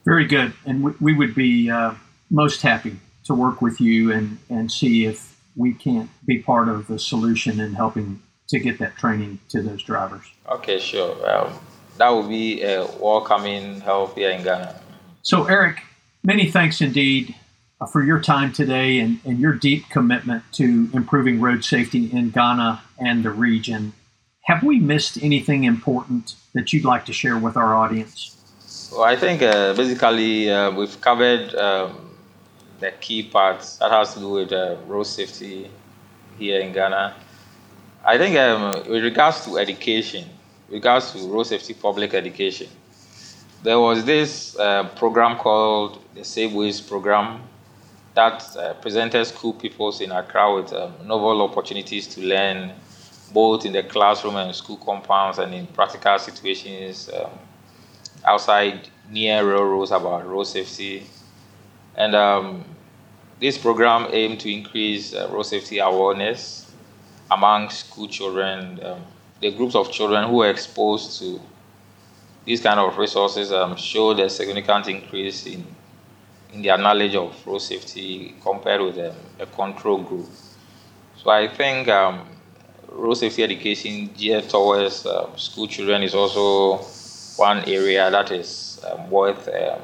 Very 0.05 0.27
good, 0.27 0.53
and 0.65 0.83
we, 0.83 0.93
we 1.01 1.15
would 1.15 1.35
be 1.35 1.71
uh, 1.71 1.95
most 2.31 2.63
happy 2.63 2.97
to 3.25 3.35
work 3.35 3.61
with 3.61 3.81
you 3.81 4.13
and 4.13 4.39
and 4.49 4.71
see 4.71 5.07
if 5.07 5.37
we 5.57 5.73
can't 5.73 6.11
be 6.27 6.39
part 6.39 6.69
of 6.69 6.87
the 6.87 6.99
solution 6.99 7.61
in 7.61 7.75
helping 7.75 8.21
to 8.49 8.59
get 8.59 8.79
that 8.79 8.97
training 8.97 9.39
to 9.49 9.63
those 9.63 9.83
drivers. 9.83 10.25
Okay, 10.49 10.79
sure. 10.79 11.15
Um, 11.29 11.53
that 11.99 12.11
would 12.11 12.29
be 12.29 12.63
a 12.63 12.87
welcoming 13.01 13.81
help 13.81 14.17
here 14.17 14.31
in 14.31 14.45
Ghana. 14.45 14.81
So, 15.23 15.45
Eric, 15.47 15.83
many 16.23 16.51
thanks 16.51 16.81
indeed 16.81 17.35
uh, 17.81 17.87
for 17.87 18.05
your 18.05 18.21
time 18.21 18.53
today 18.53 19.01
and, 19.01 19.19
and 19.25 19.39
your 19.39 19.55
deep 19.55 19.89
commitment 19.89 20.45
to 20.53 20.89
improving 20.93 21.41
road 21.41 21.65
safety 21.65 22.11
in 22.13 22.31
Ghana 22.31 22.83
and 22.99 23.25
the 23.25 23.31
region. 23.31 23.93
Have 24.47 24.63
we 24.63 24.79
missed 24.79 25.21
anything 25.25 25.65
important 25.65 26.37
that 26.53 26.73
you'd 26.73 26.85
like 26.85 27.05
to 27.07 27.13
share 27.13 27.37
with 27.37 27.57
our 27.57 27.75
audience? 27.75 28.37
Well, 28.93 29.03
I 29.03 29.17
think 29.17 29.43
uh, 29.43 29.75
basically 29.75 30.49
uh, 30.49 30.71
we've 30.71 31.01
covered 31.01 31.53
um, 31.57 32.17
the 32.79 32.93
key 32.93 33.25
parts 33.25 33.79
that 33.79 33.91
has 33.91 34.15
to 34.15 34.21
do 34.21 34.31
with 34.31 34.53
uh, 34.53 34.77
road 34.87 35.03
safety 35.03 35.69
here 36.39 36.61
in 36.61 36.73
Ghana. 36.73 37.17
I 38.05 38.19
think 38.19 38.37
um, 38.37 38.89
with 38.89 39.03
regards 39.03 39.45
to 39.47 39.59
education, 39.59 40.29
regards 40.69 41.11
to 41.11 41.19
road 41.27 41.49
safety 41.49 41.75
public 41.75 42.15
education, 42.15 42.69
there 43.65 43.81
was 43.81 44.05
this 44.05 44.57
uh, 44.61 44.85
program 44.95 45.39
called 45.39 46.05
the 46.15 46.25
Safe 46.25 46.53
Ways 46.53 46.81
Program 46.81 47.43
that 48.15 48.57
uh, 48.57 48.75
presented 48.75 49.25
school 49.25 49.55
pupils 49.55 50.01
in 50.01 50.13
Accra 50.13 50.55
with 50.55 50.73
um, 50.73 50.95
novel 51.05 51.43
opportunities 51.43 52.07
to 52.07 52.21
learn 52.21 52.73
both 53.33 53.67
in 53.67 53.73
the 53.73 53.83
classroom 53.83 54.37
and 54.37 54.55
school 54.55 54.77
compounds 54.77 55.39
and 55.39 55.55
in 55.55 55.67
practical 55.69 56.19
situations 56.19 57.11
um, 57.11 57.31
outside 58.25 58.89
near 59.11 59.47
railroads 59.49 59.91
about 59.91 60.27
road 60.27 60.45
safety. 60.45 61.07
And 61.97 62.15
um, 62.15 62.65
this 63.41 63.59
program 63.59 64.09
aimed 64.11 64.41
to 64.41 64.53
increase 64.53 65.15
uh, 65.15 65.29
road 65.31 65.45
safety 65.45 65.79
awareness 65.79 66.73
among 67.31 67.71
school 67.71 68.09
children, 68.09 68.81
um, 68.85 69.03
the 69.41 69.51
groups 69.51 69.75
of 69.75 69.91
children 69.91 70.29
who 70.29 70.37
were 70.37 70.51
exposed 70.51 71.19
to 71.19 71.41
these 72.45 72.61
kind 72.61 72.79
of 72.79 72.97
resources 72.97 73.53
um, 73.53 73.77
showed 73.77 74.21
a 74.21 74.31
significant 74.31 74.87
increase 74.87 75.47
in, 75.47 75.67
in 76.53 76.63
their 76.63 76.79
knowledge 76.79 77.17
of 77.17 77.35
road 77.47 77.59
safety 77.59 78.37
compared 78.41 78.81
with 78.81 78.99
um, 78.99 79.17
a 79.41 79.47
control 79.47 80.03
group. 80.03 80.29
So 81.17 81.31
I 81.31 81.49
think 81.49 81.89
um, 81.89 82.27
road 82.97 83.15
safety 83.15 83.43
education 83.43 84.11
geared 84.17 84.49
towards 84.49 85.07
um, 85.07 85.37
school 85.37 85.67
children 85.67 86.03
is 86.03 86.15
also 86.15 86.79
one 87.37 87.59
area 87.65 88.11
that 88.11 88.31
is 88.31 88.81
um, 88.91 89.11
worth 89.11 89.49
um, 89.49 89.81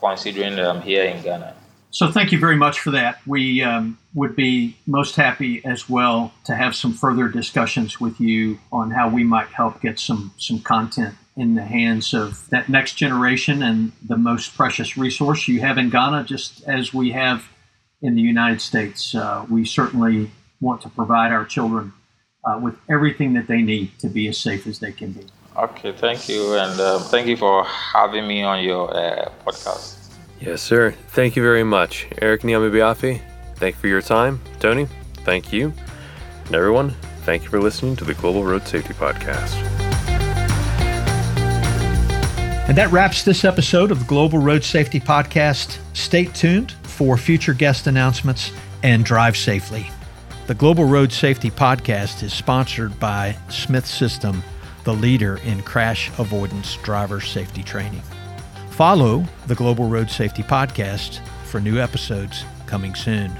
considering 0.00 0.58
um, 0.58 0.80
here 0.80 1.04
in 1.04 1.22
Ghana. 1.22 1.54
So, 1.90 2.10
thank 2.10 2.32
you 2.32 2.38
very 2.38 2.56
much 2.56 2.80
for 2.80 2.90
that. 2.92 3.18
We 3.26 3.62
um, 3.62 3.98
would 4.14 4.34
be 4.34 4.78
most 4.86 5.14
happy 5.14 5.62
as 5.64 5.90
well 5.90 6.32
to 6.44 6.54
have 6.54 6.74
some 6.74 6.94
further 6.94 7.28
discussions 7.28 8.00
with 8.00 8.18
you 8.18 8.58
on 8.72 8.90
how 8.90 9.10
we 9.10 9.24
might 9.24 9.48
help 9.48 9.82
get 9.82 9.98
some 9.98 10.32
some 10.38 10.60
content 10.60 11.14
in 11.36 11.54
the 11.54 11.64
hands 11.64 12.14
of 12.14 12.48
that 12.50 12.68
next 12.68 12.94
generation 12.94 13.62
and 13.62 13.92
the 14.06 14.16
most 14.16 14.54
precious 14.56 14.96
resource 14.96 15.48
you 15.48 15.60
have 15.60 15.76
in 15.76 15.90
Ghana, 15.90 16.24
just 16.24 16.62
as 16.66 16.94
we 16.94 17.10
have 17.12 17.44
in 18.00 18.14
the 18.14 18.22
United 18.22 18.60
States. 18.60 19.14
Uh, 19.14 19.44
we 19.50 19.64
certainly 19.64 20.30
want 20.62 20.80
to 20.82 20.88
provide 20.88 21.30
our 21.30 21.44
children 21.44 21.92
uh, 22.44 22.58
with 22.60 22.74
everything 22.88 23.32
that 23.34 23.46
they 23.46 23.62
need 23.62 23.98
to 23.98 24.08
be 24.08 24.28
as 24.28 24.38
safe 24.38 24.66
as 24.66 24.78
they 24.78 24.92
can 24.92 25.12
be. 25.12 25.24
Okay, 25.56 25.92
thank 25.92 26.28
you, 26.28 26.54
and 26.54 26.80
um, 26.80 27.02
thank 27.02 27.26
you 27.26 27.36
for 27.36 27.64
having 27.64 28.26
me 28.26 28.42
on 28.42 28.64
your 28.64 28.94
uh, 28.94 29.30
podcast. 29.46 29.98
Yes, 30.40 30.62
sir. 30.62 30.92
Thank 31.08 31.36
you 31.36 31.42
very 31.42 31.62
much. 31.62 32.08
Eric 32.20 32.42
Nyamabiafi, 32.42 33.20
thank 33.56 33.76
you 33.76 33.80
for 33.80 33.86
your 33.86 34.02
time. 34.02 34.40
Tony, 34.60 34.88
thank 35.24 35.52
you. 35.52 35.72
And 36.46 36.54
everyone, 36.54 36.90
thank 37.24 37.44
you 37.44 37.50
for 37.50 37.60
listening 37.60 37.96
to 37.96 38.04
the 38.04 38.14
Global 38.14 38.44
Road 38.44 38.66
Safety 38.66 38.94
Podcast. 38.94 39.54
And 42.68 42.78
that 42.78 42.90
wraps 42.90 43.22
this 43.22 43.44
episode 43.44 43.90
of 43.90 43.98
the 43.98 44.04
Global 44.06 44.38
Road 44.38 44.64
Safety 44.64 44.98
Podcast. 44.98 45.78
Stay 45.92 46.24
tuned 46.24 46.72
for 46.82 47.18
future 47.18 47.54
guest 47.54 47.86
announcements 47.86 48.52
and 48.82 49.04
drive 49.04 49.36
safely. 49.36 49.90
The 50.48 50.54
Global 50.54 50.86
Road 50.86 51.12
Safety 51.12 51.52
Podcast 51.52 52.24
is 52.24 52.32
sponsored 52.32 52.98
by 52.98 53.36
Smith 53.48 53.86
System, 53.86 54.42
the 54.82 54.92
leader 54.92 55.36
in 55.44 55.62
crash 55.62 56.10
avoidance 56.18 56.76
driver 56.82 57.20
safety 57.20 57.62
training. 57.62 58.02
Follow 58.70 59.24
the 59.46 59.54
Global 59.54 59.88
Road 59.88 60.10
Safety 60.10 60.42
Podcast 60.42 61.20
for 61.44 61.60
new 61.60 61.78
episodes 61.78 62.44
coming 62.66 62.96
soon. 62.96 63.30